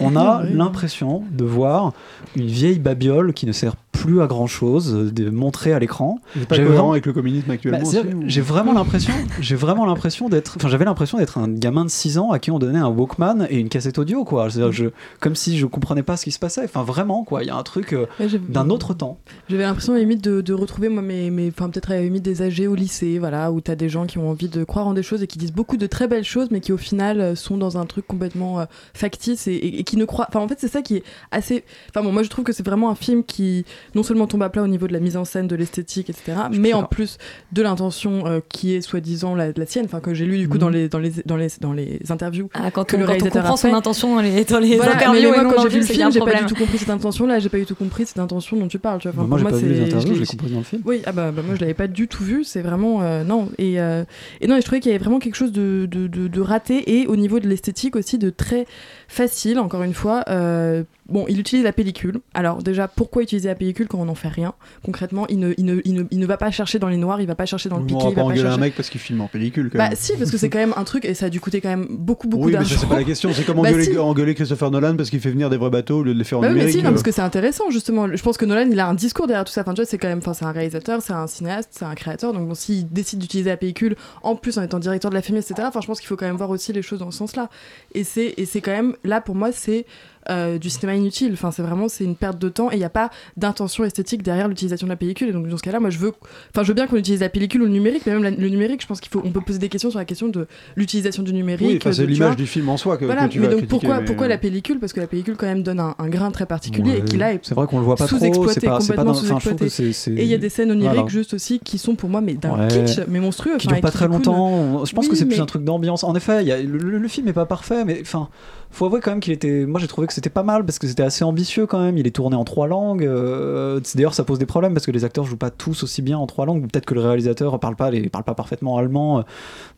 [0.00, 1.92] On a l'impression de voir
[2.36, 6.20] une vieille babiole qui ne sert plus à grand chose, de montrer à l'écran.
[6.48, 7.78] Pas cohérent vraiment- avec le communisme actuellement.
[7.80, 11.84] Bah, ou- J'ai vraiment l'impression, j'ai vraiment l'impression d'être, enfin j'avais l'impression d'être un gamin
[11.84, 14.48] de 6 ans à qui on donnait un Walkman et une cassette audio quoi.
[14.50, 14.86] C'est-à-dire je,
[15.20, 16.64] comme si je comprenais pas ce qui se passait.
[16.64, 19.18] Enfin vraiment quoi, il y a un truc euh, Ouais, d'un autre temps.
[19.48, 22.42] J'avais l'impression limite de, de retrouver moi mes, mes enfin peut-être à la limite des
[22.42, 25.02] âgés au lycée, voilà, où t'as des gens qui ont envie de croire en des
[25.02, 27.56] choses et qui disent beaucoup de très belles choses, mais qui au final euh, sont
[27.56, 30.26] dans un truc complètement euh, factice et, et- et qui ne croient.
[30.28, 31.64] Enfin en fait c'est ça qui est assez.
[31.90, 33.64] Enfin bon moi je trouve que c'est vraiment un film qui
[33.94, 36.32] non seulement tombe à plat au niveau de la mise en scène, de l'esthétique, etc.,
[36.52, 37.18] mais en plus
[37.52, 40.54] de l'intention euh, qui est soi-disant la, la sienne, enfin que j'ai lu du coup
[40.54, 40.60] Mhm.
[40.60, 43.10] dans les dans les dans les dans les interviews Ah, quand que on, le quand
[43.10, 45.44] on réalisateur comprend a son intention dans les, dans les Voilà, mais interviews moi, et
[45.44, 47.58] non quand j'ai vu le film, j'ai pas du tout compris cette intention-là, j'ai pas
[47.58, 49.00] du tout compris cette intention dont tu parles.
[49.00, 49.22] Tu vois.
[49.22, 50.58] Enfin, Bah, moi, pour j'ai pas vu les c'est- interviews, je l'ai- l'ai compris dans
[50.58, 50.82] le film.
[50.84, 53.48] Oui, ah bah, bah, moi je l'avais pas du tout vu, c'est vraiment euh, non
[53.58, 54.04] et euh,
[54.40, 56.40] et non, et je trouvais qu'il y avait vraiment quelque chose de, de, de- de
[56.40, 58.66] raté et au niveau de l'esthétique aussi de très
[59.08, 59.58] facile.
[59.58, 62.20] Encore une fois, euh, bon, il utilise la pellicule.
[62.34, 64.52] Alors déjà, pourquoi utiliser la pellicule quand on n'en fait rien
[64.84, 67.20] Concrètement, il ne, il ne, il ne, il ne va pas chercher dans les noirs,
[67.20, 68.60] il va pas chercher dans le On piqué, pas va pas engueuler un chercher.
[68.60, 69.96] mec parce qu'il filme en pellicule quand Bah même.
[69.98, 71.86] si, parce que c'est quand même un truc et ça a dû coûter quand même
[71.90, 72.76] beaucoup beaucoup oui, mais d'argent.
[72.78, 73.32] c'est pas la question.
[73.32, 73.98] C'est comme Bah, engueuler, si.
[73.98, 76.38] engueuler Christopher Nolan parce qu'il fait venir des vrais bateaux au lieu de les faire
[76.38, 77.04] en Bah oui, mais si, non, parce euh.
[77.04, 78.14] que c'est intéressant justement.
[78.14, 79.62] Je pense que Nolan, il a un discours derrière tout ça.
[79.62, 81.94] Enfin, tu vois, c'est quand même, enfin, c'est un réalisateur, c'est un cinéaste, c'est un
[81.94, 82.32] créateur.
[82.34, 85.40] Donc bon, s'il décide d'utiliser la pellicule, en plus en étant directeur de la famille,
[85.40, 85.66] etc.
[85.68, 87.48] Enfin, je pense qu'il faut quand même voir aussi les choses dans ce sens-là.
[87.94, 89.86] Et c'est, et c'est quand même là pour moi, c'est
[90.30, 91.30] euh, du cinéma inutile.
[91.32, 94.22] Enfin, c'est vraiment, c'est une perte de temps et il n'y a pas d'intention esthétique
[94.22, 95.28] derrière l'utilisation de la pellicule.
[95.28, 96.12] Et donc dans ce cas-là, moi, je veux,
[96.54, 98.48] enfin, je veux bien qu'on utilise la pellicule ou le numérique, mais même la- le
[98.48, 101.22] numérique, je pense qu'il faut, on peut poser des questions sur la question de l'utilisation
[101.22, 101.68] du numérique.
[101.68, 103.60] Oui, enfin, c'est l'image du film en soi que, Voilà, que tu mais vas donc
[103.60, 104.78] critiquer, pourquoi, mais, pourquoi euh, la pellicule?
[104.80, 107.32] Parce que la pellicule quand même donne un, un grain très particulier et qui là
[107.32, 110.26] est C'est vrai qu'on le voit pas trop, sous-exploité, c'est pas- pas dans- Et il
[110.26, 111.08] y a des scènes oniriques Voilà.
[111.08, 112.68] juste aussi qui sont pour moi mais d'un Ouais.
[112.68, 113.56] kitsch, mais monstrueux.
[113.58, 114.84] qui enfin, dure pas très longtemps.
[114.84, 116.04] Je pense que c'est plus un truc d'ambiance.
[116.04, 118.28] En effet, le film est pas parfait, mais enfin,
[118.70, 119.64] faut avouer quand même qu'il était.
[119.66, 121.96] Moi, j'ai trouvé que c'était pas mal parce que c'était assez ambitieux quand même.
[121.98, 123.04] Il est tourné en trois langues.
[123.04, 126.02] euh, c'est- D'ailleurs, ça pose des problèmes parce que les acteurs jouent pas tous aussi
[126.02, 126.62] bien en trois langues.
[126.62, 129.22] Peut-être que le réalisateur parle pas, les, parle pas parfaitement allemand, euh,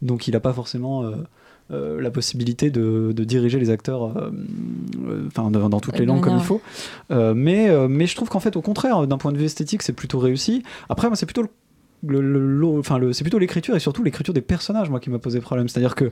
[0.02, 1.04] donc il a pas forcément.
[1.04, 4.32] euh, la possibilité de, de diriger les acteurs euh,
[5.28, 6.60] enfin, dans, toutes les langues comme il faut.
[7.12, 9.92] Euh, mais, mais je trouve qu'en fait, au contraire, d'un point de vue esthétique, c'est
[9.92, 10.64] plutôt réussi.
[10.88, 14.02] Après, moi, c'est plutôt le, le- le- le- enfin, le- c'est plutôt l'écriture et surtout
[14.02, 15.68] l'écriture des personnages, moi, qui m'a posé problème.
[15.68, 16.10] C'est-à-dire que,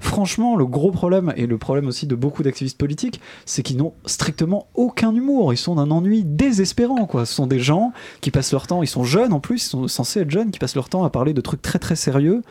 [0.00, 3.92] franchement, le gros problème, et le problème aussi de beaucoup d'activistes politiques, c'est qu'ils n'ont
[4.06, 5.52] strictement aucun humour.
[5.52, 7.26] Ils sont d'un ennui désespérant, quoi.
[7.26, 9.88] Ce sont des gens qui passent leur temps, ils sont jeunes en plus, ils sont
[9.88, 12.42] censés être jeunes, qui passent leur temps à parler de trucs très très sérieux.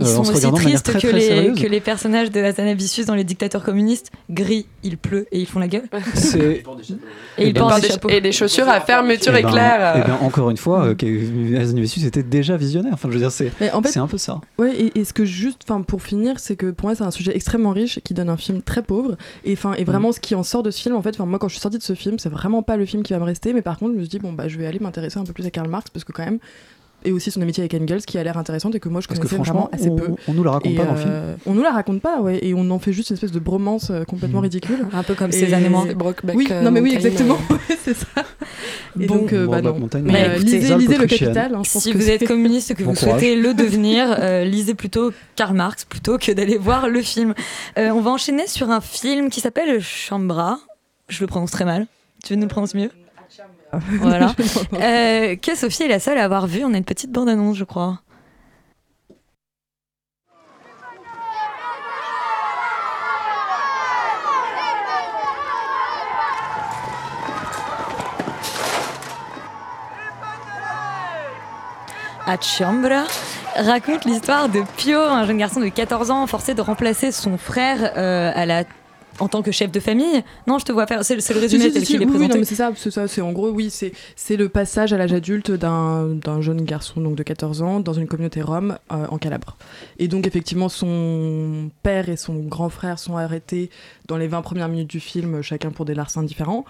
[0.00, 2.42] Ils euh, sont en se aussi tristes très que, très les, que les personnages de
[2.42, 4.10] Athanasius dans les dictateurs communistes.
[4.30, 5.84] Gris, il pleut et ils font la gueule.
[6.14, 6.62] C'est- Et
[7.38, 8.08] Eh ils ben, portent Porte des chapeaux.
[8.08, 9.94] et des chaussures à fermeture Eh ben, éclair.
[9.96, 12.92] eh ben, encore une fois, euh, Azanavicius était déjà visionnaire.
[12.94, 14.40] Enfin, je veux dire, c'est en fait- un peu ça.
[14.58, 17.10] Ouais, et, et ce que juste, enfin, pour finir, c'est que pour moi, c'est un
[17.10, 19.16] sujet extrêmement riche qui donne un film très pauvre.
[19.44, 21.54] Et et vraiment, ce qui en sort de ce film, en fait, moi, quand je
[21.54, 23.52] suis sortie de ce film, c'est vraiment pas le film qui va me rester.
[23.52, 25.32] Mais par contre, je me suis dit, bon, bah, je vais aller m'intéresser un peu
[25.32, 26.38] plus à Karl Marx parce que quand même.
[27.06, 29.18] Et aussi son amitié avec Engels qui a l'air intéressante et que moi je Parce
[29.20, 30.12] que connaissais vraiment franchement, assez peu.
[30.26, 31.10] on, on nous la raconte Et, pas dans le film.
[31.12, 33.38] euh, On nous la raconte pas, ouais, et on en fait juste une espèce de
[33.38, 34.86] bromance euh, complètement ridicule.
[34.92, 35.84] Un peu comme Et- et moi.
[35.86, 37.38] C'est Brokeback, Oui, euh, non mais oui, exactement,
[37.84, 38.06] c'est ça.
[39.00, 39.16] Et Bon.
[39.16, 39.76] donc, bah non.
[40.02, 41.06] Mais lisez, lisez le.
[41.06, 41.54] Capital.
[41.54, 43.20] hein, je pense si que vous êtes communiste, que Bon vous courage.
[43.20, 47.34] souhaitez le devenir, euh, lisez plutôt Karl Marx plutôt que d'aller voir le film.
[47.78, 50.58] Euh, on va enchaîner sur un film qui s'appelle Chambra.
[51.08, 51.86] Je le prononce très mal.
[52.24, 52.90] Tu veux nous le prononcer mieux?
[53.72, 54.34] Voilà.
[54.74, 56.64] Euh, que Sophie est la seule à avoir vu.
[56.64, 58.00] On a une petite bande-annonce, je crois.
[72.26, 73.04] Achambra
[73.54, 77.92] raconte l'histoire de Pio, un jeune garçon de 14 ans forcé de remplacer son frère
[77.96, 78.64] euh, à la...
[79.20, 80.22] en tant que chef de famille.
[80.46, 81.04] Non, je te vois faire.
[81.04, 82.44] C'est le résumé Si, si, tel si, qu'il est oui, présenté.
[82.44, 85.50] c'est ça, c'est ça, c'est en gros, oui, c'est c'est le passage à l'âge adulte
[85.50, 89.56] d'un d'un jeune garçon donc de 14 ans dans une communauté rome euh, en Calabre.
[89.98, 93.70] Et donc effectivement, son père et son grand frère sont arrêtés
[94.08, 96.64] dans les 20 premières minutes du film, chacun pour des larcins différents.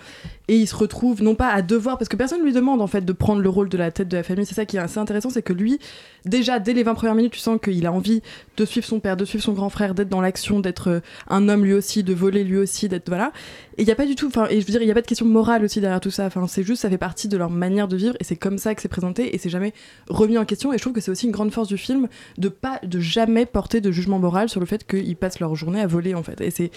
[0.48, 2.86] Et il se retrouve non pas à devoir, parce que personne ne lui demande en
[2.86, 4.46] fait de prendre le rôle de la tête de la famille.
[4.46, 5.78] C'est ça qui est assez intéressant, c'est que lui,
[6.24, 8.22] déjà dès les 20 premières minutes, tu sens qu'il a envie
[8.56, 11.48] de suivre son père, de suivre son grand frère, d'être dans l'action, d'être euh, un
[11.48, 13.32] homme lui aussi, de voler lui aussi, d'être voilà.
[13.78, 14.94] Et il n'y a pas du tout, enfin, et je veux dire, il n'y a
[14.94, 16.26] pas de question morale aussi derrière tout ça.
[16.26, 18.74] Enfin, c'est juste, ça fait partie de leur manière de vivre et c'est comme ça
[18.74, 19.74] que c'est présenté et c'est jamais
[20.08, 20.72] remis en question.
[20.72, 22.08] Et je trouve que c'est aussi une grande force du film
[22.38, 25.80] de pas, de jamais porter de jugement moral sur le fait qu'ils passent leur journée
[25.80, 26.40] à voler en fait.
[26.40, 26.70] Et c'est,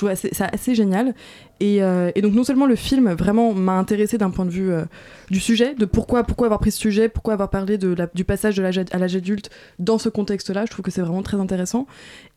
[0.00, 1.14] trouve assez- ça assez génial.
[1.62, 4.72] Et, euh, et donc non seulement le film vraiment m'a intéressé d'un point de vue
[4.72, 4.84] euh,
[5.30, 8.56] du sujet, de pourquoi, pourquoi avoir pris ce sujet, pourquoi avoir parlé de du passage
[8.56, 10.64] de l'âge à l'âge adulte dans ce contexte-là.
[10.64, 11.86] Je trouve que c'est vraiment très intéressant.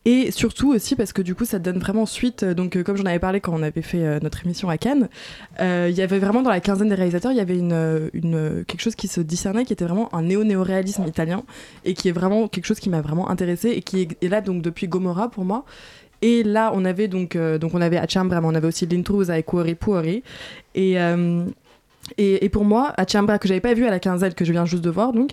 [0.04, 2.42] Et surtout aussi parce que du coup ça donne vraiment suite.
[2.42, 5.08] euh, Donc comme j'en avais parlé quand on avait fait notre émission à Cannes,
[5.60, 8.94] il y avait vraiment dans la quinzaine des réalisateurs, il y avait une, quelque chose
[8.94, 11.44] qui se discernait qui était vraiment un néo-néo-réalisme italien
[11.86, 14.60] et qui est vraiment quelque chose qui m'a vraiment intéressé et qui est, là donc
[14.60, 15.64] depuis Gomorra pour moi.
[16.24, 19.38] Et là, on avait donc, euh, donc on avait Achambra, mais on avait aussi L'Intrusa
[19.38, 20.22] et Cuori Puori.
[20.74, 21.44] Et, euh,
[22.16, 24.64] et, et pour moi, Achambra, que j'avais pas vu à la quinzaine, que je viens
[24.64, 25.32] juste de voir, donc,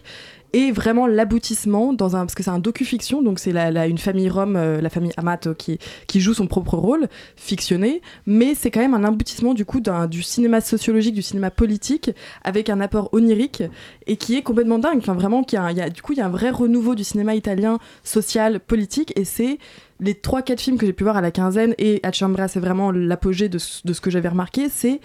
[0.54, 4.30] est vraiment l'aboutissement dans un parce que c'est un docu-fiction donc c'est la, une famille
[4.30, 8.80] rome euh, la famille Amato qui qui joue son propre rôle fictionné mais c'est quand
[8.80, 12.12] même un aboutissement du coup du cinéma sociologique du cinéma politique
[12.44, 13.64] avec un apport onirique
[14.08, 14.98] et qui est complètement dingue.
[14.98, 17.36] Enfin vraiment qu'il y a, du coup il y a un vrai renouveau du cinéma
[17.36, 19.58] italien social politique et c'est
[20.00, 22.92] les trois quatre films que j'ai pu voir à la quinzaine et Achambra c'est vraiment
[22.92, 25.00] l'apogée de, de ce que j'avais remarqué c'est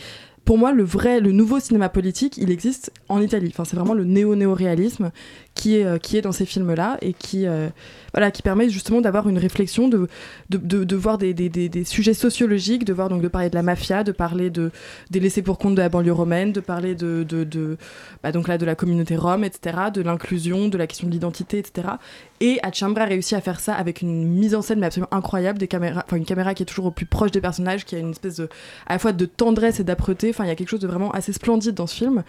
[0.47, 3.53] pour moi, le vrai, le nouveau cinéma politique, il existe en Italie.
[3.57, 5.11] C'est vraiment le néo-néo-réalisme
[5.57, 7.69] qui est, euh, qui est dans ces films-là et qui, euh,
[8.13, 10.07] voilà, qui permet justement d'avoir une réflexion, de,
[10.51, 13.63] de, de, voir des, des, des, sujets sociologiques, de voir donc de parler de la
[13.63, 14.71] mafia, de parler de,
[15.11, 17.79] des laissés pour compte de la banlieue romaine, de parler de, de,
[18.23, 21.59] bah, donc là, de la communauté rome, etc., de l'inclusion, de la question de l'identité,
[21.59, 21.89] etc.
[22.41, 25.69] Et Achambra a réussi à faire ça avec une mise en scène absolument incroyable, des
[25.69, 28.37] caméras, une caméra qui est toujours au plus proche des personnages, qui a une espèce
[28.37, 28.49] de,
[28.87, 30.35] à la fois de tendresse et d'âpreté.
[30.39, 32.25] Il y a quelque chose de vraiment assez splendide dans ce film.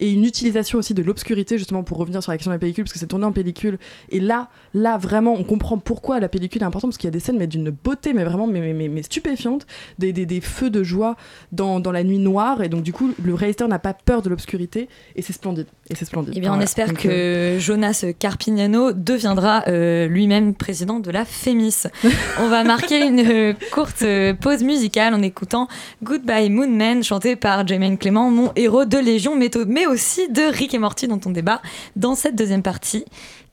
[0.00, 2.84] Et une utilisation aussi de l'obscurité, justement, pour revenir sur la question de la pellicule,
[2.84, 3.78] parce que c'est tourné en pellicule.
[4.08, 7.12] Et là, là, vraiment, on comprend pourquoi la pellicule est importante, parce qu'il y a
[7.12, 9.66] des scènes, mais d'une beauté, mais vraiment, mais, mais, mais, stupéfiante,
[9.98, 11.16] des, des, des feux de joie
[11.52, 12.62] dans, dans la nuit noire.
[12.62, 15.66] Et donc, du coup, le réalisateur n'a pas peur de l'obscurité, et c'est splendide.
[15.90, 16.32] Et c'est splendide.
[16.36, 21.24] Eh bien, on espère Donc, euh, que Jonas Carpignano deviendra euh, lui-même président de la
[21.24, 21.88] FEMIS.
[22.40, 24.04] on va marquer une euh, courte
[24.40, 25.68] pause musicale en écoutant
[26.02, 30.42] Goodbye Moon Man, chanté par Jermaine Clément, mon héros de Légion, mais, mais aussi de
[30.42, 31.60] Rick et Morty, dont on débat
[31.96, 33.04] dans cette deuxième partie,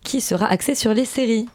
[0.03, 1.47] qui sera axée sur les séries.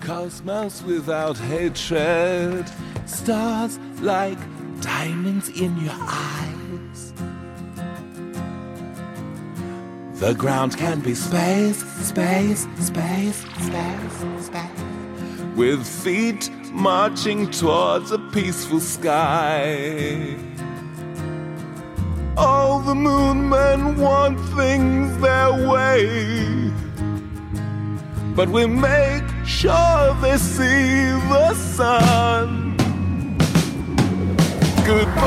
[0.00, 2.64] cosmos without hatred,
[3.06, 4.38] stars like
[4.80, 7.12] diamonds in your eyes.
[10.14, 14.84] The ground can be space, space, space, space, space.
[15.56, 20.36] With feet marching towards a peaceful sky.
[22.36, 26.70] All the moon men want things their way.
[28.34, 32.76] But we make sure they see the sun.
[34.84, 35.22] Goodbye,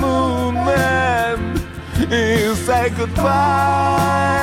[0.00, 0.20] moon.
[2.10, 4.39] You say goodbye,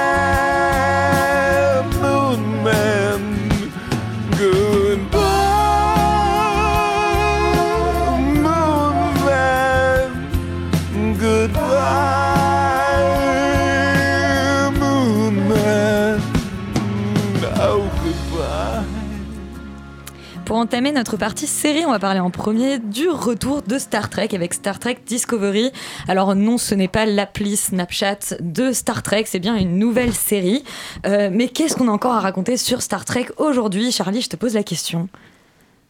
[20.58, 24.54] entamer notre partie série, on va parler en premier du retour de Star Trek avec
[24.54, 25.72] Star Trek Discovery.
[26.08, 30.64] Alors non, ce n'est pas l'appli Snapchat de Star Trek, c'est bien une nouvelle série.
[31.06, 33.92] Euh, mais qu'est-ce qu'on a encore à raconter sur Star Trek aujourd'hui?
[33.92, 35.10] Charlie, je te pose la question.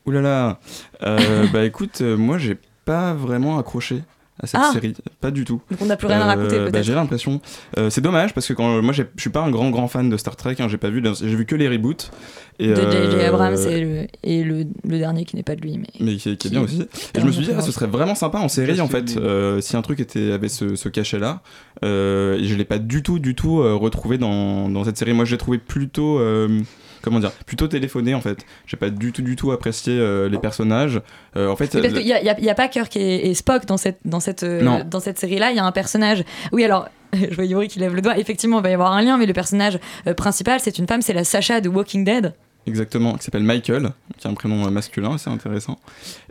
[0.06, 0.60] Ouh là là
[1.04, 4.04] Euh, Bah écoute, euh, moi j'ai pas vraiment accroché
[4.42, 4.72] à cette Ah.
[4.74, 5.62] série, pas du tout.
[5.72, 6.84] Donc on n'a plus rien à raconter, bah, peut-être.
[6.86, 7.42] J'ai l'impression.
[7.78, 10.18] Euh, c'est dommage parce que quand moi je suis pas un grand grand fan de
[10.18, 12.12] Star Trek, hein, j'ai pas vu, j'ai vu que les reboots.
[12.60, 12.88] Et, de J.J.
[12.92, 15.78] euh, Abrams et, le, et le, le dernier qui n'est pas de lui.
[15.78, 16.82] Mais, mais qui, est- qui est bien aussi.
[17.14, 19.62] Et je me suis dit, ah, ce serait vraiment sympa en série en fait, euh,
[19.62, 21.42] si un truc était, avait ce, ce cachet-là.
[21.86, 25.14] Euh, et je l'ai pas du tout, du tout euh, retrouvé dans, dans cette série.
[25.14, 26.62] Moi, je l'ai trouvé plutôt, euh,
[27.08, 28.40] comment dire, plutôt téléphoné en fait.
[28.66, 31.02] J'ai pas du tout, du tout apprécié euh, les personnages.
[31.36, 33.34] Euh, en fait, parce qu'il n'y a, y a- y a pas Kirk et, et
[33.34, 36.24] Spock dans cette, dans cette, euh, dans cette série-là, il y a un personnage.
[36.52, 38.18] Oui, alors, je vois Yuri qui lève le doigt.
[38.18, 41.02] Effectivement, il va y avoir un lien, mais le personnage euh, principal, c'est une femme,
[41.02, 42.34] c'est la Sacha de Walking Dead.
[42.66, 45.78] Exactement, qui s'appelle Michael, qui a un prénom masculin assez intéressant.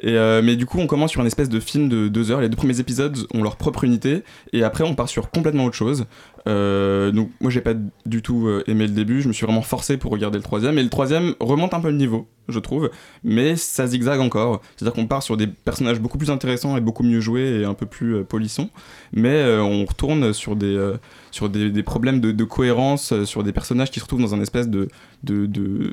[0.02, 2.42] Et euh, mais du coup, on commence sur une espèce de film de deux heures.
[2.42, 4.22] Les deux premiers épisodes ont leur propre unité,
[4.52, 6.04] et après, on part sur complètement autre chose.
[6.46, 7.74] Euh, donc, moi, j'ai pas
[8.04, 9.20] du tout euh, aimé le début.
[9.22, 11.90] Je me suis vraiment forcé pour regarder le troisième, et le troisième remonte un peu
[11.90, 12.90] le niveau, je trouve,
[13.24, 14.60] mais ça zigzague encore.
[14.76, 17.74] C'est-à-dire qu'on part sur des personnages beaucoup plus intéressants et beaucoup mieux joués et un
[17.74, 18.70] peu plus euh, polissons,
[19.12, 20.96] mais euh, on retourne sur des euh,
[21.30, 24.40] sur des, des problèmes de, de cohérence, sur des personnages qui se retrouvent dans un
[24.40, 24.88] espèce de,
[25.22, 25.92] de, de,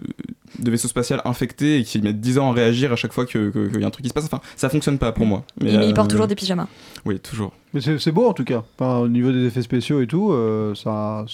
[0.60, 3.52] de vaisseau spatial infecté et qui mettent 10 ans à réagir à chaque fois qu'il
[3.52, 4.26] que, y a un truc qui se passe.
[4.26, 5.44] Enfin, ça fonctionne pas pour moi.
[5.62, 6.68] Mais, il, il euh, porte toujours des pyjamas.
[7.06, 7.52] Oui, toujours.
[7.74, 8.64] Mais c'est beau en tout cas.
[8.80, 11.26] Au niveau des effets spéciaux et tout, euh, ça,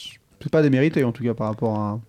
[0.41, 1.99] c'est pas démérité en tout cas par rapport à.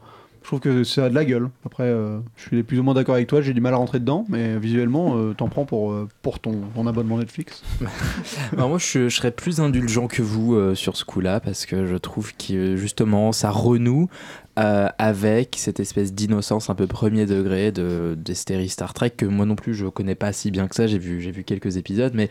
[0.43, 1.51] Je trouve que ça a de la gueule.
[1.66, 3.43] Après, euh, je suis plus ou moins d'accord avec toi.
[3.43, 7.18] J'ai du mal à rentrer dedans, mais visuellement, euh, t'en prends pour pour ton, abonnement
[7.18, 7.62] Netflix.
[8.57, 12.33] Alors moi, je, serais plus indulgent que vous sur ce coup-là parce que je trouve
[12.37, 14.09] que justement, ça renoue
[14.59, 19.24] euh, avec cette espèce d'innocence un peu premier degré de, des séries Star Trek que
[19.24, 20.86] moi non plus je connais pas si bien que ça.
[20.86, 22.28] J'ai vu, j'ai vu quelques épisodes, mais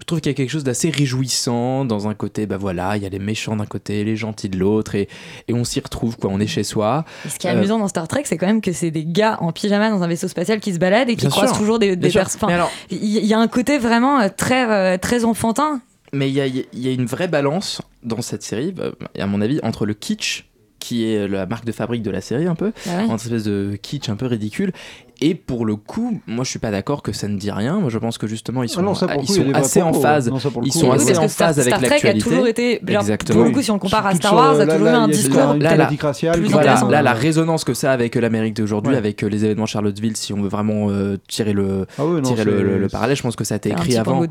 [0.00, 2.46] je trouve qu'il y a quelque chose d'assez réjouissant dans un côté.
[2.46, 5.08] Bah voilà, il y a les méchants d'un côté, les gentils de l'autre, et,
[5.48, 6.30] et on s'y retrouve quoi.
[6.32, 7.04] On est chez soi.
[7.26, 9.04] Et ce qui est Euh, amusant dans Star Trek, c'est quand même que c'est des
[9.04, 11.58] gars en pyjama dans un vaisseau spatial qui se baladent et qui croisent sûr.
[11.58, 12.50] toujours des, des personnes.
[12.90, 15.80] Il y, y a un côté vraiment euh, très, euh, très enfantin.
[16.12, 19.40] Mais il y a, y a une vraie balance dans cette série, bah, à mon
[19.40, 20.46] avis, entre le kitsch,
[20.80, 23.04] qui est la marque de fabrique de la série un peu, Ah ouais.
[23.04, 24.72] entre espèce de kitsch un peu ridicule,
[25.20, 27.78] et pour le coup, moi je suis pas d'accord que ça ne dit rien.
[27.80, 30.28] Moi je pense que justement ils sont, Ah non, ils coup, sont assez en phase.
[30.30, 32.20] Non, Ils sont assez en Star- phase avec Star Trek a l'actualité.
[32.30, 34.86] toujours été- genre, pour le coup, si on le compare à Star Wars, a toujours
[34.86, 35.86] eu un discours là,
[36.34, 36.88] plus Voilà, intéressant.
[36.88, 38.98] là, la résonance que ça a avec l'Amérique d'aujourd'hui, Ouais.
[38.98, 42.22] avec euh, les événements Charlottesville, si on veut vraiment euh, tirer le, Ah oui, non,
[42.22, 44.22] tirer c'est- le, le- le parallèle, je pense que ça a été écrit avant.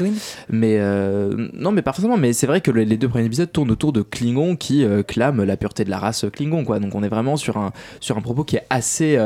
[0.49, 2.17] Mais euh, non, mais pas forcément.
[2.17, 5.03] Mais c'est vrai que le- les deux premiers épisodes tournent autour de Klingon qui euh,
[5.03, 6.79] clament la pureté de la race Klingon, quoi.
[6.79, 9.17] Donc on est vraiment sur un sur un propos qui est assez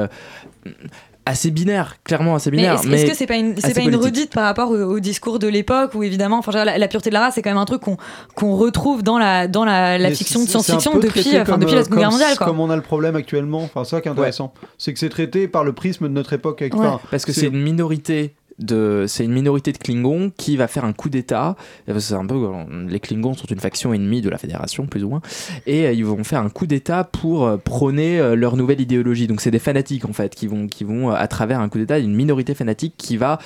[1.26, 2.76] assez binaire, clairement assez Mais binaire.
[2.76, 4.04] est-ce est-ce que c'est pas une, c'est pas une politique.
[4.06, 7.14] redite par rapport au, au discours de l'époque où évidemment, enfin, la, la pureté de
[7.14, 7.98] la race, c'est quand même un truc qu'on
[8.36, 12.00] qu'on retrouve dans la, dans la, fiction de science-fiction depuis, enfin, depuis la euh, Seconde
[12.00, 12.38] Guerre mondiale.
[12.38, 12.48] Quoi.
[12.48, 13.64] Comme on a le problème actuellement.
[13.64, 14.54] Enfin, ça qui est intéressant.
[14.78, 16.62] C'est que c'est traité par le prisme de notre époque.
[16.62, 20.86] avec- enfin, Parce que c'est une minorité c'est une minorité de Klingons qui va faire
[20.86, 21.56] un coup d'état.
[21.98, 22.48] C'est un peu
[22.88, 25.22] les Klingons sont une faction ennemie de la Fédération plus ou moins.
[25.66, 29.28] Et euh, ils vont faire un coup d'état pour euh, prôner euh, leur nouvelle idéologie.
[29.28, 32.00] Donc c'est des fanatiques en fait qui vont qui vont à travers un coup d'état
[32.00, 33.40] une minorité fanatique qui va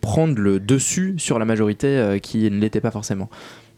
[0.00, 3.28] prendre le dessus sur la majorité qui ne l'était pas forcément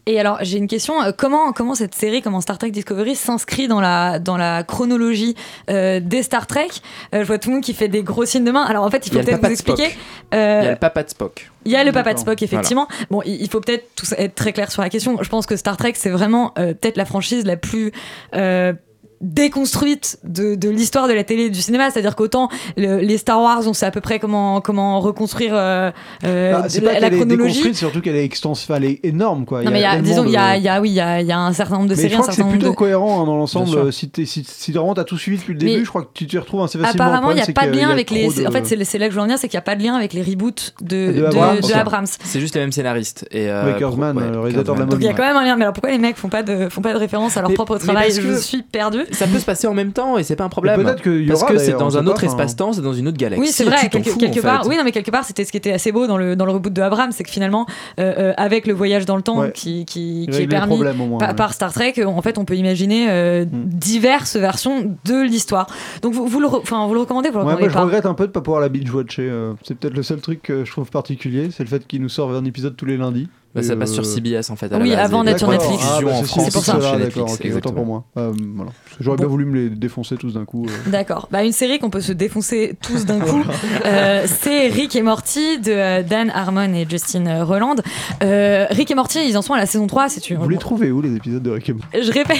[0.07, 1.01] Et alors, j'ai une question.
[1.03, 5.35] euh, Comment, comment cette série, comment Star Trek Discovery s'inscrit dans la, dans la chronologie
[5.69, 6.69] euh, des Star Trek?
[7.13, 8.63] Euh, Je vois tout le monde qui fait des gros signes de main.
[8.63, 9.79] Alors, en fait, il Il faut peut-être papa vous de Spock.
[9.79, 9.99] expliquer.
[10.31, 12.19] il Euh, y a le papa de Spock Il y a le papa de.
[12.19, 12.87] Spock, effectivement.
[13.11, 13.85] Bon, il il faut peut-être
[14.17, 15.17] être très clair sur la question.
[15.21, 17.91] Je pense que Star Trek, c'est vraiment euh, peut-être la franchise la plus
[18.33, 18.73] euh,
[19.21, 21.89] déconstruite de, de l'histoire de la télé et du cinéma.
[21.91, 25.91] C'est-à-dire qu'autant le- les Star Wars, on sait à peu près comment, comment reconstruire euh,
[26.23, 27.37] euh, Bah, c'est la, pas la est chronologie.
[27.37, 29.63] déconstruite, surtout qu'elle est extensive, enfin, elle est énorme quoi.
[29.63, 30.89] Non, mais il y a, tellement disons, il y a, de- il y a- oui,
[30.89, 32.43] il y a, y a un certain nombre de Mais séries, je crois que c'est
[32.43, 32.75] plutôt de...
[32.75, 33.91] cohérent hein, dans l'ensemble.
[33.93, 36.27] Si, si, si vraiment t'as tout suivi depuis le Mais début, je crois que tu
[36.27, 37.05] t'y retrouves assez facilement.
[37.05, 38.47] Apparemment, il Le n'y a pas de lien avec les.
[38.47, 39.83] En fait, c'est là que je veux en venir, c'est qu'il n'y a pas de
[39.83, 41.21] lien avec les reboots de, De
[41.67, 42.05] de, Abrams.
[42.23, 44.85] c'est juste les mêmes scénaristes et euh, Kurzman, le réalisateur de la.
[44.85, 45.55] Donc il y a quand même un lien.
[45.55, 47.77] Mais alors pourquoi les mecs font pas de, font pas de référence à leur propre
[47.77, 48.11] travail?
[48.11, 48.99] Je suis perdu.
[49.11, 51.27] Ça peut se passer en même temps et c'est pas un problème peut-être qu'il y
[51.27, 53.63] parce aura, que c'est dans un autre espace-temps c'est dans une autre galaxie Oui, c'est
[53.63, 54.63] vrai, quelque, fous, quelque en part.
[54.63, 54.69] fait.
[54.69, 56.51] Oui, non, mais quelque part, c'était ce qui était assez beau dans le, dans le
[56.51, 57.65] reboot de Abrams, c'est que finalement,
[57.99, 59.51] euh, euh, avec le voyage dans le temps Ouais.
[59.53, 61.35] qui, qui, est permis moins, par, ouais.
[61.35, 65.67] par Star Trek, en fait, on peut imaginer euh, diverses versions de l'histoire.
[66.01, 68.05] Donc vous, vous le, enfin, vous le recommandez, vous le Ouais, recommandez moi je regrette
[68.05, 69.31] un peu de pas pouvoir la binge watcher.
[69.63, 72.31] c'est peut-être le seul truc que je trouve particulier, c'est le fait qu'il nous sort
[72.33, 73.27] un épisode tous les lundis.
[73.57, 74.71] Bah, ça passe sur euh, CBS en fait.
[74.71, 75.69] à Oui, avant d'être sur d'accord.
[75.69, 75.89] Netflix.
[75.91, 77.73] Ah, bah, c'est pour ça, chez d'accord, Netflix, ok, autant exactement.
[77.73, 78.03] pour moi.
[78.17, 78.71] Euh, voilà.
[78.99, 80.65] J'aurais bien voulu me les défoncer tous d'un coup.
[80.65, 80.89] euh.
[80.89, 81.27] D'accord.
[81.31, 83.43] Bah, une série qu'on peut se défoncer tous d'un coup,
[83.85, 87.75] euh, c'est Rick et Morty de Dan Harmon et Justin Roland.
[88.23, 90.09] Euh, Rick et Morty, ils en sont à la saison 3.
[90.09, 90.37] C'est une...
[90.37, 91.87] Vous les trouvez où les épisodes de Rick et Morty?
[92.01, 92.37] Je répète.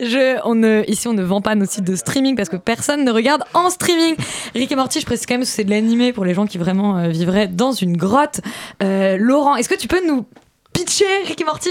[0.00, 3.10] Je, on ici, on ne vend pas nos sites de streaming parce que personne ne
[3.10, 4.16] regarde en streaming.
[4.54, 6.96] Rick et Morty, je précise quand même c'est de l'animé pour les gens qui vraiment
[6.98, 8.40] euh, vivraient dans une grotte.
[8.82, 10.26] Euh, Laurent, est-ce que tu peux nous
[10.72, 11.70] pitcher Rick et Morty?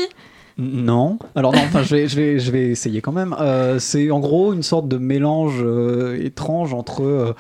[0.60, 1.18] Non.
[1.36, 3.34] Alors non, enfin je vais, je vais, je vais essayer quand même.
[3.40, 7.34] Euh, c'est en gros une sorte de mélange euh, étrange entre euh,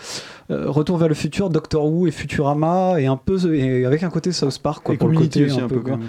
[0.49, 4.31] Retour vers le futur, Doctor Who et Futurama et un peu et avec un côté
[4.31, 5.99] South Park quoi, Et pour le côté aussi, un peu, quoi.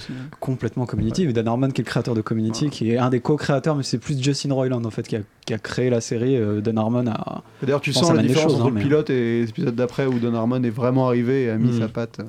[0.41, 1.25] complètement Community.
[1.25, 3.83] Et Dan Harmon qui est le créateur de Community, qui est un des co-créateurs, mais
[3.83, 6.39] c'est plus Justin Roiland en fait qui a, qui a créé la série.
[6.63, 7.43] Dan Harmon a.
[7.63, 10.19] D'ailleurs, tu sens la différence choses, entre hein, le mais- pilote et l'épisode d'après où
[10.19, 11.81] Don Harmon est vraiment arrivé et a mis Mm.
[11.81, 12.21] sa patte.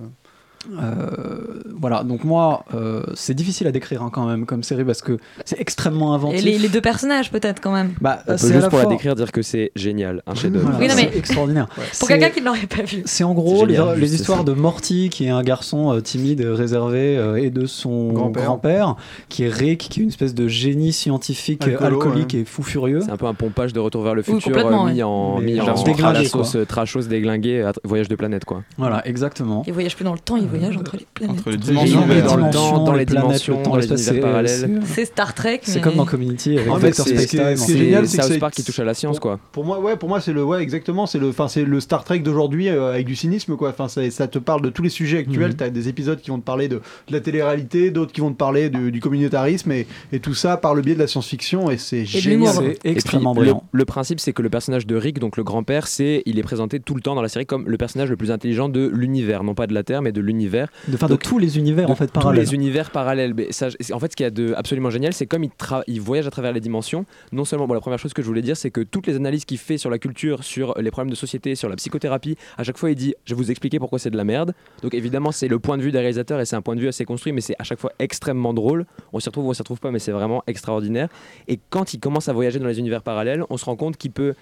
[0.71, 0.81] Euh.
[0.81, 5.01] Euh, voilà, donc moi, euh, c'est difficile à décrire hein, quand même comme série parce
[5.01, 6.39] que c'est extrêmement inventif.
[6.39, 7.93] Et les, les deux personnages, peut-être quand même.
[8.01, 10.21] Bah, On peut c'est à juste la pour la fois- décrire dire que c'est génial,
[10.27, 10.69] un chef-d'œuvre.
[10.71, 11.67] Voilà, Oui, non, mais- c'est extraordinaire.
[11.99, 13.01] Pour quelqu'un qui ne l'aurait pas vu.
[13.05, 14.43] C'est en gros les, histoires ça.
[14.43, 18.95] de Morty, qui est un garçon euh, timide, réservé, euh, et de son Grand-père.
[19.29, 22.41] qui est Rick, qui est une espèce de génie scientifique euh, alcoolique ouais.
[22.41, 23.01] et fou furieux.
[23.03, 25.03] C'est un peu un pompage de retour vers le Oui, futur euh, mis ouais.
[25.03, 28.63] en, mis en déglingué, la sauce euh, trashos déglingué, voyage de planète quoi.
[28.77, 29.63] Voilà, exactement.
[29.67, 31.39] Il voyage plus dans le temps, il voyage entre les planètes.
[31.39, 32.05] Entre les dimensions.
[32.07, 34.81] les dans le dimensions, temps, dans les dimensions, dans les parallèles.
[34.85, 35.59] c'est- Star Trek.
[35.63, 37.57] C'est mais- comme dans Community avec fait, Vector c'est- Space Time.
[37.57, 39.39] C'est génial, c'est South Park qui touche à la science quoi.
[39.51, 42.03] Pour moi, ouais, pour moi, c'est le, ouais, exactement, c'est le, enfin, c'est le Star
[42.03, 43.69] Trek d'aujourd'hui euh, avec du cynisme, quoi.
[43.69, 45.49] Enfin, ça, ça te parle de tous les sujets actuels.
[45.51, 45.55] Mhm.
[45.55, 48.37] T'as des épisodes qui vont te parler de, de la télé-réalité, d'autres qui vont te
[48.37, 51.77] parler du, du communautarisme, et, et tout ça par le biais de la science-fiction, et
[51.77, 52.53] c'est génial.
[52.53, 53.63] C'est extrêmement brillant.
[53.71, 56.79] le principe, c'est que le personnage de Rick, donc le grand-père, c'est il est présenté
[56.79, 59.53] tout le temps dans la série comme le personnage le plus intelligent de l'univers, non
[59.55, 60.40] pas de la Terre, mais de l'univers.
[60.87, 62.43] De, enfin, de tous les univers en fait tous parallèles.
[62.43, 63.33] les univers parallèles.
[63.33, 65.45] Mais ça, c'est- en fait, ce qu'il y a de absolument génial, c'est comme
[65.87, 67.05] il voyage à travers les dimensions.
[67.31, 69.45] Non seulement, bon, la première chose que je voulais dire, c'est que toutes les analyses
[69.45, 72.77] qu'il fait sur la culture, sur les problèmes de société, sur la psychothérapie, à chaque
[72.77, 74.53] fois, il dit Je vais vous expliquer pourquoi c'est de la merde.
[74.81, 76.87] Donc, évidemment, c'est le point de vue des réalisateurs et c'est un point de vue
[76.87, 78.85] assez construit, mais c'est à chaque fois extrêmement drôle.
[79.13, 81.07] On s'y retrouve ou on s'y retrouve pas, mais c'est vraiment extraordinaire.
[81.47, 84.11] Et quand il commence à voyager dans les univers parallèles, on se rend compte qu'il
[84.11, 84.33] peut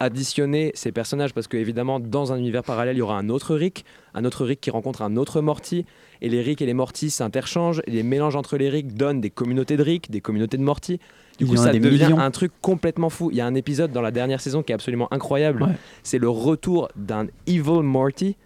[0.00, 3.54] additionner ces personnages parce que évidemment dans un univers parallèle il y aura un autre
[3.54, 3.84] Rick
[4.14, 5.84] un autre Rick qui rencontre un autre Morty
[6.20, 9.30] et les Rick et les Morty s'interchangent et les mélanges entre les Rick donnent des
[9.30, 10.98] communautés de Rick des communautés de Morty
[11.38, 12.18] du coup ça devient millions.
[12.18, 14.74] un truc complètement fou il y a un épisode dans la dernière saison qui est
[14.74, 15.72] absolument incroyable Ouais.
[16.02, 18.36] c'est le retour d'un evil Morty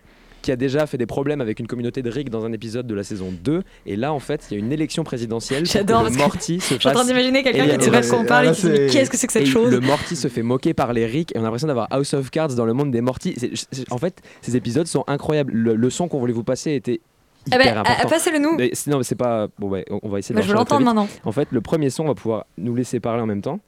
[0.42, 2.94] qui a déjà fait des problèmes avec une communauté de Rick dans un épisode de
[2.94, 6.60] la saison 2 et là en fait il y a une élection présidentielle J'adore Morty
[6.60, 8.48] se Je suis en train d'imaginer quelqu'un qui ne sait pas de quoi on parle
[8.48, 9.70] et qui se dit Qu'est-ce que c'est que cette Et chose?
[9.70, 12.30] Le Morty se fait moquer par les Rick et on a l'impression d'avoir House of
[12.30, 13.34] Cards dans le monde des Morty.
[13.38, 15.52] C'est- c'est- En fait, ces épisodes sont incroyables.
[15.52, 17.00] Le, le son qu'on voulait vous passer était
[17.46, 18.06] Eh hyper ben, important.
[18.06, 18.56] euh, passez-le nous.
[18.56, 19.48] Mais c'est- non, mais c'est pas.
[19.58, 20.80] Bon, ouais, on on va essayer de Bah, je vite.
[20.84, 21.08] maintenant.
[21.24, 23.60] En fait, le premier son, on va pouvoir nous laisser parler en même temps.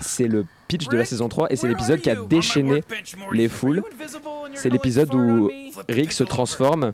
[0.00, 2.82] C'est le pitch de la saison 3 et c'est l'épisode qui a déchaîné
[3.32, 3.82] les foules.
[4.54, 5.50] C'est l'épisode où
[5.88, 6.92] Rick se transforme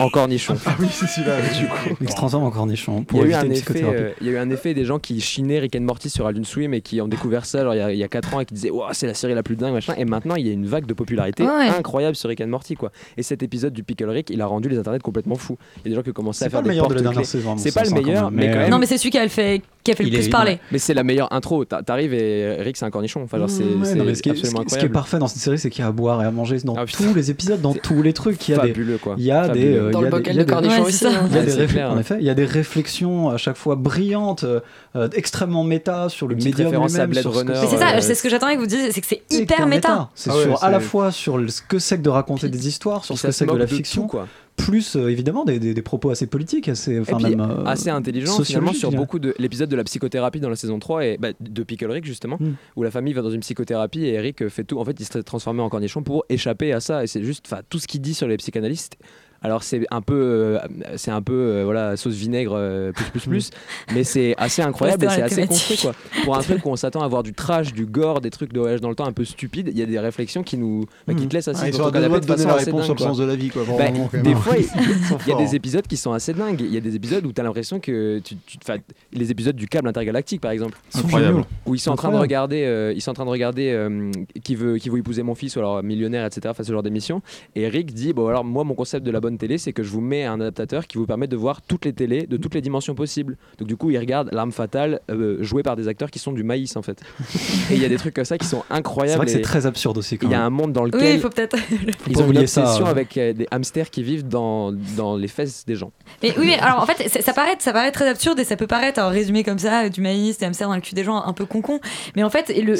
[0.00, 0.56] en cornichon.
[0.66, 1.96] Ah oui, c'est celui-là, du coup.
[2.02, 3.96] Il se transforme en cornichon Il y, pour a eu éviter un une effet, psychothérapie.
[4.02, 6.26] euh, il y a eu un effet des gens qui chinaient Rick and Morty sur
[6.26, 8.34] Adult Swim et qui ont découvert ça alors, il, y a, il y a 4
[8.34, 10.46] ans et qui disaient Ouah, c'est la série la plus dingue machin et maintenant il
[10.46, 11.68] y a une vague de popularité Ouais.
[11.68, 14.68] incroyable sur Rick and Morty quoi et cet épisode du Pickle Rick il a rendu
[14.68, 16.60] les internets complètement fous il y a des gens qui ont commencé à C'est faire
[16.60, 18.52] pas le des meilleur de la saison, c'est pas le hein, quand meilleur même, mais
[18.52, 20.28] quand même Non, mais c'est celui qui a, le fait, qui a fait le plus
[20.28, 20.58] parler.
[20.72, 23.64] mais c'est la meilleure intro T'a- t'arrives et Rick c'est un cornichon enfin genre c'est
[23.64, 25.70] non, mais ce, qui est, absolument ce qui est incroyable parfait dans cette série, c'est
[25.70, 28.02] qu'il y a à boire et à manger dans Ah, tous les épisodes, dans tous
[28.02, 28.25] les trucs.
[28.30, 30.08] Il y a des, fabuleux quoi il y a des, euh, Dans il y le
[30.08, 30.98] a des- bocal il y a de des- cornichons Ouais, aussi.
[30.98, 31.20] c'est ça.
[31.20, 31.26] hein.
[31.28, 31.90] Il y, a Ouais, des c'est réfl- clair.
[31.90, 34.60] en effet, il y a des réflexions à chaque fois brillantes, euh,
[34.96, 38.66] euh, extrêmement méta sur le médium lui-même, c'est ça, c'est ce que j'attendais que vous
[38.66, 40.08] disiez, c'est que c'est hyper méta.
[40.14, 43.16] C'est Ah à la fois sur ce que c'est que de raconter des histoires, sur
[43.18, 44.08] ce que c'est que de la fiction.
[44.56, 48.42] Plus euh, évidemment des, des- des propos assez politiques, assez, puis, même euh, assez intelligent
[48.42, 51.62] finalement sur beaucoup de l'épisode de la psychothérapie dans la saison 3 et bah, de
[51.62, 52.52] Pickle Rick justement Mm.
[52.76, 55.18] où la famille va dans une psychothérapie et Eric fait tout en fait il se
[55.18, 58.14] transformé en cornichon pour échapper à ça et c'est juste enfin tout ce qu'il dit
[58.14, 58.96] sur les psychanalystes
[59.46, 60.58] alors c'est un peu euh,
[60.96, 63.50] c'est un peu euh, voilà sauce vinaigre euh, plus plus plus
[63.94, 65.92] mais c'est assez incroyable et c'est assez construit quoi
[66.24, 68.58] pour un truc où on s'attend à voir du trash du gore des trucs de
[68.58, 71.14] voyage dans le temps un peu stupides il y a des réflexions qui nous bah,
[71.14, 73.24] qui te laissent assis Ah, ton à canapé de façon la réponse dingue, sens de
[73.24, 73.62] la vie, quoi.
[73.78, 74.54] Bah, des fois,
[75.26, 76.60] il y a des épisodes qui sont assez dingues.
[76.60, 78.36] Il y a des épisodes où tu as l'impression que tu,
[79.12, 81.44] les épisodes du câble intergalactique par exemple, Incroyable.
[81.66, 84.10] où ils sont en train de regarder, euh, ils sont en train de regarder euh,
[84.42, 86.48] qui veut qui veut épouser mon fils ou alors millionnaire etc.
[86.50, 87.22] Enfin ce genre d'émission.
[87.54, 89.90] Et Rick dit bon alors moi mon concept de la bonne télé, c'est que je
[89.90, 92.60] vous mets un adaptateur qui vous permet de voir toutes les télés de toutes les
[92.60, 93.36] dimensions possibles.
[93.58, 96.42] Donc du coup, ils regardent L'arme fatale euh, jouée par des acteurs qui sont du
[96.44, 97.00] maïs en fait.
[97.70, 99.10] et il y a des trucs comme ça qui sont incroyables.
[99.12, 100.18] C'est vrai que c'est très absurde aussi.
[100.18, 101.56] quand Il y a un monde dans Oui, lequel il faut peut-être.
[102.08, 102.90] ils ont une oublier ça, obsession euh.
[102.90, 105.92] avec euh, des hamsters qui vivent dans, dans les fesses des gens.
[106.22, 108.66] Mais oui, mais alors en fait, ça paraît, ça paraît très absurde et ça peut
[108.66, 111.32] paraître, alors, résumé comme ça, du maïs, des hamsters dans le cul des gens, un
[111.32, 111.80] peu con-con.
[112.16, 112.74] Mais en fait, le,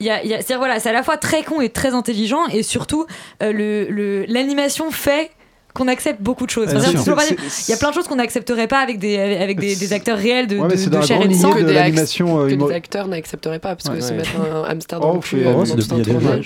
[0.00, 1.94] y a, il y a- c'est-à-dire, voilà, c'est à la fois très con et très
[1.94, 3.06] intelligent et surtout,
[3.42, 5.30] euh, le- l'animation fait
[5.74, 6.68] qu'on accepte beaucoup de choses.
[6.70, 10.16] Il y a plein de choses qu'on n'accepterait pas avec des, avec des, des acteurs
[10.16, 11.48] réels de, Ouais, de- de chair et de sang.
[11.48, 14.00] lignée de que des, euh, que humo- des acteurs n'accepteraient pas parce que Ouais.
[14.00, 14.18] se Ouais.
[14.18, 15.72] mettre un hamster dans Oh, le cul c'est- euh, oh, il y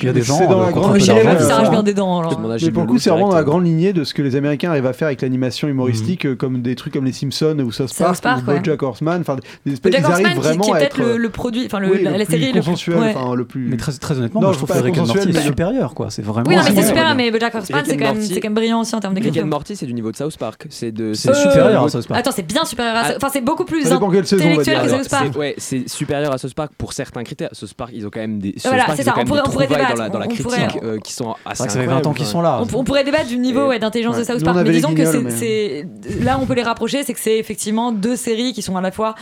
[0.09, 2.23] a des- gens, C'est dans euh, bien des dents.
[2.61, 4.71] Mais pour le coup, c'est vraiment dans la grande lignée de ce que les Américains
[4.71, 7.93] arrivent à faire avec l'animation humoristique, euh, comme des trucs comme les Simpsons ou South
[7.99, 8.51] Park, ou.
[8.51, 9.21] BoJack Horseman.
[9.21, 11.89] Enfin, des espèces, Bojack ils arrivent Horseman, qui, est peut-être être le, produit, enfin la,
[11.89, 13.15] le la plus série le plus- consensuel, ouais.
[13.15, 13.69] enfin le plus.
[13.69, 16.07] Mais très, très honnêtement, Non, moi, je trouve que Rick and Morty est supérieur, quoi.
[16.11, 16.49] C'est vraiment.
[16.49, 18.15] Oui, non, mais c'est super, mais Bojack Horseman, c'est quand
[18.45, 20.67] même brillant aussi en termes Rick and Morty, c'est du niveau de South Park.
[20.71, 21.13] C'est de.
[21.15, 22.21] C'est supérieur à South Park.
[22.21, 23.13] Attends, c'est bien supérieur à Ah.
[23.17, 25.31] Enfin, c'est beaucoup plus intellectuel que South Park.
[25.33, 27.51] c'est- ouais, c'est supérieur à South Park pour certains critères.
[27.53, 28.55] South Park, ils ont quand même des.
[28.65, 31.73] Voilà, c'est ça, on pourrait- débattre, dans la, critique euh, qui sont assez vrai que
[31.73, 32.63] ça fait 20 ans qu'ils sont là.
[32.75, 34.25] On, pourrait débattre du niveau d'intelligence de.
[34.25, 35.87] South Park, mais disons que c'est-
[36.21, 38.91] là on peut les rapprocher, c'est que c'est effectivement deux séries qui sont à la
[38.91, 39.15] fois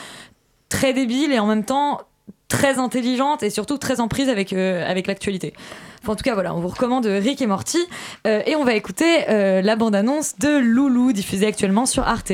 [0.68, 2.00] très débiles et en même temps
[2.48, 5.54] très intelligentes et surtout très en prise avec, euh, avec l'actualité.
[6.02, 7.78] Enfin, en tout cas, voilà, on vous recommande Rick et Morty
[8.26, 12.32] euh, et on va écouter euh, la bande-annonce de Loulou diffusée actuellement sur Arte.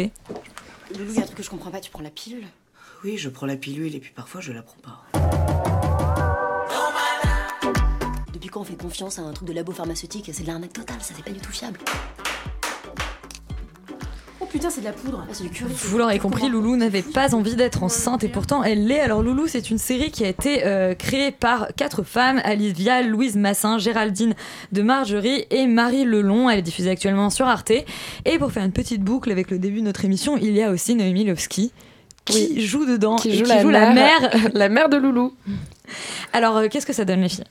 [0.98, 2.44] Loulou, il y a un truc que je comprends pas, tu prends la pilule?
[3.04, 5.02] Oui, je prends la pilule et puis parfois je la prends pas.
[8.32, 10.30] Depuis quand on fait confiance à un truc de labo pharmaceutique?
[10.32, 11.80] C'est de l'arnaque totale, ça c'est pas du tout fiable.
[14.53, 15.24] Putain, c'est de la poudre.
[15.26, 15.72] Ah, c'est du curry.
[15.74, 19.00] Vous l'aurez compris, Loulou n'avait pas envie d'être enceinte et pourtant elle l'est.
[19.00, 23.36] Alors Loulou, c'est une série qui a été euh, créée par quatre femmes, Alivia, Louise
[23.36, 24.34] Massin, Géraldine
[24.70, 26.50] de Margerie et Marie Lelon.
[26.50, 27.72] Elle est diffusée actuellement sur Arte.
[28.24, 30.70] Et pour faire une petite boucle avec le début de notre émission, il y a
[30.70, 31.72] aussi Noémie Lovski
[32.24, 34.50] qui joue dedans Qui et joue, qui la, joue mère, la mère.
[34.55, 35.34] la mère de Loulou.
[36.32, 37.44] Alors euh, qu'est-ce que ça donne les filles?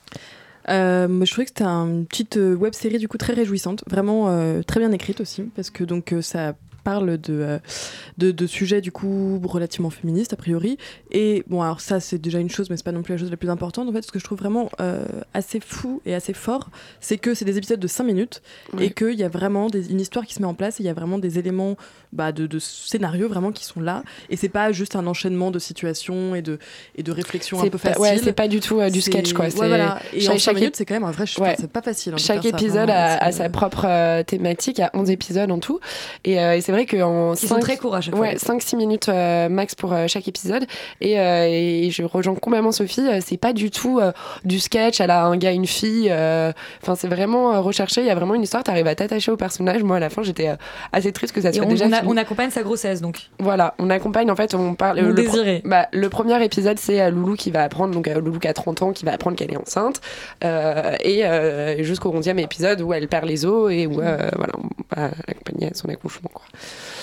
[0.68, 3.82] Euh, moi, je trouvais que c'était une petite euh, web série du coup très réjouissante,
[3.88, 6.54] vraiment euh, très bien écrite aussi, parce que donc euh, ça
[6.84, 7.58] parle de, euh,
[8.18, 10.78] de, de sujets du coup relativement féministes a priori.
[11.10, 13.30] Et bon, alors ça c'est déjà une chose, mais c'est pas non plus la chose
[13.30, 13.88] la plus importante.
[13.88, 15.04] En fait, ce que je trouve vraiment euh,
[15.34, 16.70] assez fou et assez fort,
[17.00, 18.42] c'est que c'est des épisodes de 5 minutes
[18.80, 20.86] et qu'il y a vraiment des, une histoire qui se met en place et il
[20.86, 21.76] y a vraiment des éléments
[22.12, 24.02] bah, de, de scénario vraiment qui sont là.
[24.30, 26.58] Et c'est pas juste un enchaînement de situations et de,
[26.96, 28.02] et de réflexions un peu pas- faciles.
[28.02, 29.46] ouais, c'est pas du tout, euh, du sketch, quoi.
[29.46, 30.00] Ouais, voilà.
[30.12, 31.24] Et chaque- en 5 chaque minutes, c'est quand même un vrai.
[31.38, 31.56] Ouais.
[31.58, 32.12] C'est pas facile.
[32.14, 35.50] hein, Chaque ça, épisode vraiment, a, sa propre euh, thématique, il y a 11 épisodes
[35.50, 35.80] en tout.
[36.24, 38.26] Et, et c'est vrai qu'en sont très courts à chaque fois.
[38.26, 40.66] Ouais, 5-6 minutes euh, max pour euh, chaque épisode.
[41.00, 44.00] Et, euh, et je rejoins complètement Sophie, c'est pas du tout
[44.44, 46.10] du sketch à la un gars, une fille.
[46.12, 49.82] Enfin, c'est vraiment recherché, il y a vraiment une histoire, t'arrives à t'attacher au personnage.
[49.82, 50.50] Moi, à la fin, j'étais
[50.92, 53.20] assez triste que ça soit on, déjà on a- on accompagne sa grossesse donc.
[53.38, 55.00] Voilà, on accompagne en fait, on parle.
[55.00, 55.62] Le, désiré.
[55.64, 58.92] bah, le premier épisode, c'est Loulou qui va apprendre, donc Loulou qui a 30 ans,
[58.92, 60.00] qui va apprendre qu'elle est enceinte,
[60.42, 61.22] et
[61.84, 65.70] jusqu'au 11e épisode où elle perd les os et où euh, voilà, on va l'accompagner
[65.70, 66.30] à son accouchement.
[66.32, 66.44] Quoi.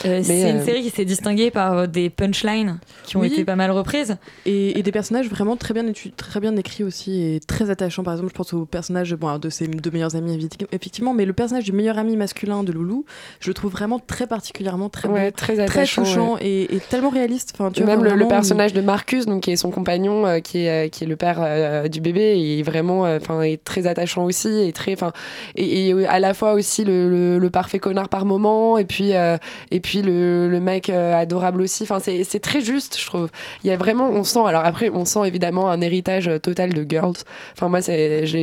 [0.06, 3.28] Euh, c'est une euh, série qui s'est distinguée par euh, des punchlines qui ont Oui.
[3.28, 4.18] été pas mal reprises.
[4.46, 5.84] Et, et des personnages vraiment très bien,
[6.16, 8.04] très bien écrits aussi et très attachants.
[8.04, 11.34] Par exemple, je pense au personnage bon, de ses deux meilleurs amis, effectivement, mais le
[11.34, 13.06] personnage du meilleur ami masculin de Loulou,
[13.40, 16.46] je le trouve vraiment très particulièrement très Ouais, beau, très attachant, touchant ouais.
[16.46, 17.52] et, et tellement réaliste.
[17.54, 20.26] Enfin, tu vois, Même le, le vraiment, personnage de Marcus, donc qui est son compagnon,
[20.26, 23.42] euh, qui, est, euh, qui est le père euh, du bébé, est vraiment, euh, enfin,
[23.42, 25.12] est très attachant aussi, et très, enfin,
[25.56, 29.14] et, et à la fois aussi le, le- le parfait connard par moment, et puis,
[29.16, 29.38] euh,
[29.72, 31.84] et puis le, le mec euh, adorable aussi.
[31.84, 33.30] Enfin, c'est très juste, je trouve.
[33.64, 34.40] Il y a vraiment, on sent.
[34.46, 37.16] Alors après, on sent évidemment un héritage euh, total de Girls.
[37.54, 38.38] Enfin, moi, c'est, je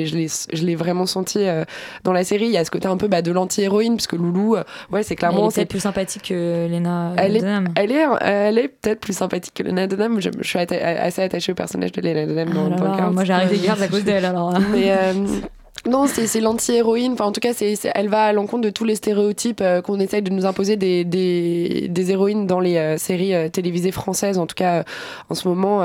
[0.65, 1.65] l'ai- vraiment senti euh,
[2.05, 2.47] dans la série.
[2.47, 4.57] Il y a ce côté un peu bah, de l'anti-héroïne, parce que Loulou,
[4.91, 7.69] ouais, c'est elle clairement, est c'est peut-être plus sympathique que Lena elle est, Dunham.
[7.77, 10.21] elle est, elle est peut-être plus sympathique que Lena Dunham.
[10.21, 12.85] Je, je suis atta- assez attachée au personnage de Lena Dunham dans, Ah là dans
[12.85, 13.13] là, Girls.
[13.15, 14.53] moi j'ai arrêté Girls à cause d'elle alors.
[14.73, 15.13] Mais euh,
[15.89, 17.13] non, c'est l'anti-héroïne.
[17.13, 19.99] Enfin, en tout cas, c'est elle va à l'encontre de tous les stéréotypes euh, qu'on
[20.01, 24.39] essaye de nous imposer des, des, des héroïnes dans les euh, séries euh, télévisées françaises.
[24.39, 24.85] En tout cas,
[25.31, 25.83] en ce moment,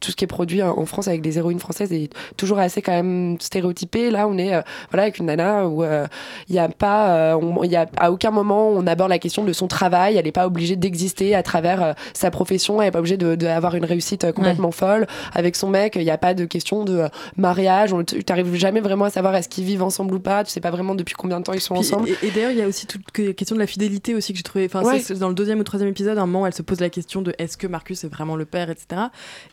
[0.00, 2.82] tout ce qui est produit en en France avec des héroïnes françaises est toujours assez
[2.82, 4.10] quand même stéréotypé.
[4.10, 4.50] Là, on est
[4.90, 8.68] voilà avec une nana où il y a pas, il y a à aucun moment
[8.68, 10.16] on aborde la question de son travail.
[10.16, 12.80] Elle n'est pas obligée d'exister à travers sa profession.
[12.80, 15.96] Elle n'est pas obligée de- d'avoir une réussite complètement folle avec son mec.
[15.96, 17.04] Il n'y a pas de question de
[17.36, 17.92] mariage.
[17.92, 20.44] On- Tu n'arrives jamais vraiment vraiment à savoir est-ce qu'ils vivent ensemble ou pas.
[20.44, 22.08] Tu sais pas vraiment depuis combien de temps ils sont Puis- ensemble.
[22.08, 24.36] Et, et d'ailleurs, il y a aussi toute que- question de la fidélité aussi que
[24.38, 24.66] j'ai trouvé.
[24.66, 25.02] Enfin, Ouais.
[25.18, 27.34] dans le deuxième ou troisième épisode, à un moment, elle se pose la question de
[27.38, 29.02] est-ce que Marcus est vraiment le père, etc.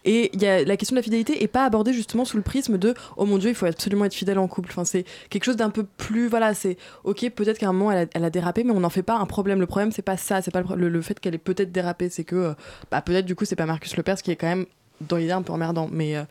[0.06, 2.44] Et il y a la question de la fidélité est pas abordée justement sous le
[2.44, 4.70] prisme de oh mon dieu, il faut absolument être fidèle en couple.
[4.72, 8.08] Enfin, c'est quelque chose d'un peu plus voilà, c'est ok, peut-être qu'à un moment elle
[8.08, 9.60] a, elle a dérapé, mais on n'en fait pas un problème.
[9.60, 12.36] Le problème, c'est pas ça, c'est pas le fait qu'elle ait peut-être dérapé, c'est que
[12.36, 12.54] euh,
[12.92, 14.66] bah, peut-être du coup c'est pas Marcus le père, ce qui est quand même
[15.02, 16.24] dans l'idée un peu emmerdant, mais euh,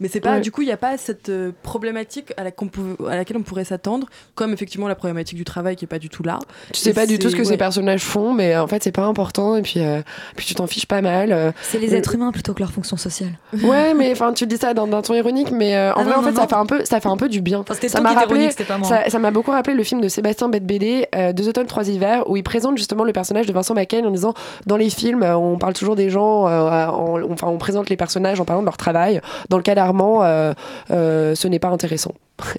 [0.00, 0.40] mais c'est pas Ouais.
[0.40, 3.36] du coup il n'y a pas cette euh, problématique à, la qu'on pouvait- à laquelle
[3.36, 6.38] on pourrait s'attendre, comme effectivement la problématique du travail qui est pas du tout là.
[6.72, 8.82] Tu sais Et pas du tout ce que ces personnages font, mais euh, en fait
[8.82, 10.00] c'est pas important et puis, euh,
[10.36, 11.32] puis tu t'en fiches pas mal.
[11.32, 11.52] euh.
[11.62, 13.32] C'est les Euh, êtres humains plutôt que leur fonction sociale.
[13.62, 16.12] Ouais, mais enfin tu dis ça dans- d'un ton ironique, mais euh, en Ah vrai
[16.12, 16.48] non, en fait non, ça non.
[16.48, 17.64] fait un peu ça fait un peu du bien.
[17.88, 18.88] ça m'a rappelé, pas moi.
[19.08, 22.36] ça m'a beaucoup rappelé le film de Sébastien Bette-BD, euh, Deux automnes trois hivers, où
[22.36, 24.34] il présente justement le personnage de Vincent Macaigne en disant
[24.66, 28.40] dans les films on parle toujours des gens, euh, en- enfin on présente les personnages
[28.40, 29.20] en parlant de leur travail.
[29.48, 30.52] Dans le cas d'Armand, euh,
[30.90, 32.12] euh, ce n'est pas intéressant.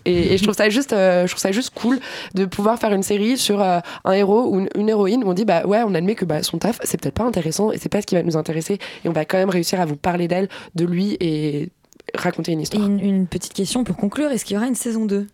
[0.05, 1.99] Et, je trouve ça juste, euh, je trouve ça juste cool
[2.34, 5.67] de pouvoir faire une série sur un héros ou une, héroïne où on dit bah
[5.67, 8.07] ouais on admet que bah, son taf c'est peut-être pas intéressant et c'est pas ce
[8.07, 10.86] qui va nous intéresser et on va quand même réussir à vous parler d'elle, de
[10.86, 11.69] lui et
[12.15, 12.84] raconter une histoire.
[12.84, 15.28] une, une petite question pour conclure est-ce qu'il y aura une saison 2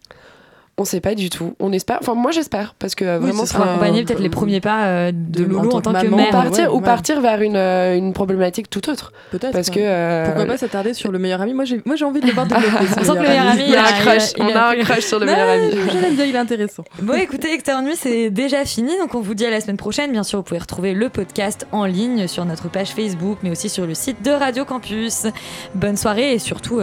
[0.79, 1.53] On sait pas du tout.
[1.59, 1.99] On espère.
[2.01, 4.59] Enfin moi j'espère parce que euh, Oui, vraiment ce sera un- accompagner peut-être les premiers
[4.59, 6.29] pas euh, de, de- Loulou en, en tant que que maman, mère.
[6.29, 6.81] ou partir, ouais, ou ouais.
[6.83, 9.13] partir vers une, euh, une problématique tout autre.
[9.29, 9.51] Peut-être.
[9.53, 9.75] Parce ouais.
[9.75, 11.53] que euh, Pourquoi pas s'attarder sur le meilleur ami?
[11.53, 12.75] Moi, j'ai, moi, j'ai envie de le voir développer.
[12.99, 14.31] On sent que le meilleur ami, Il y a un il crush.
[14.35, 15.69] il On a un crush sur le meilleur ami.
[15.93, 16.83] Je l'aime bien, il est intéressant.
[17.03, 18.97] Bon, écoutez, Externe Nuit, c'est déjà fini.
[18.97, 20.11] Donc, on vous dit à la semaine prochaine.
[20.11, 23.69] Bien sûr, vous pouvez retrouver le podcast en ligne sur notre page Facebook, mais aussi
[23.69, 25.27] sur le site de Radio Campus.
[25.75, 26.79] Bonne soirée et surtout,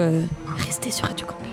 [0.64, 1.49] restez sur Radio Campus.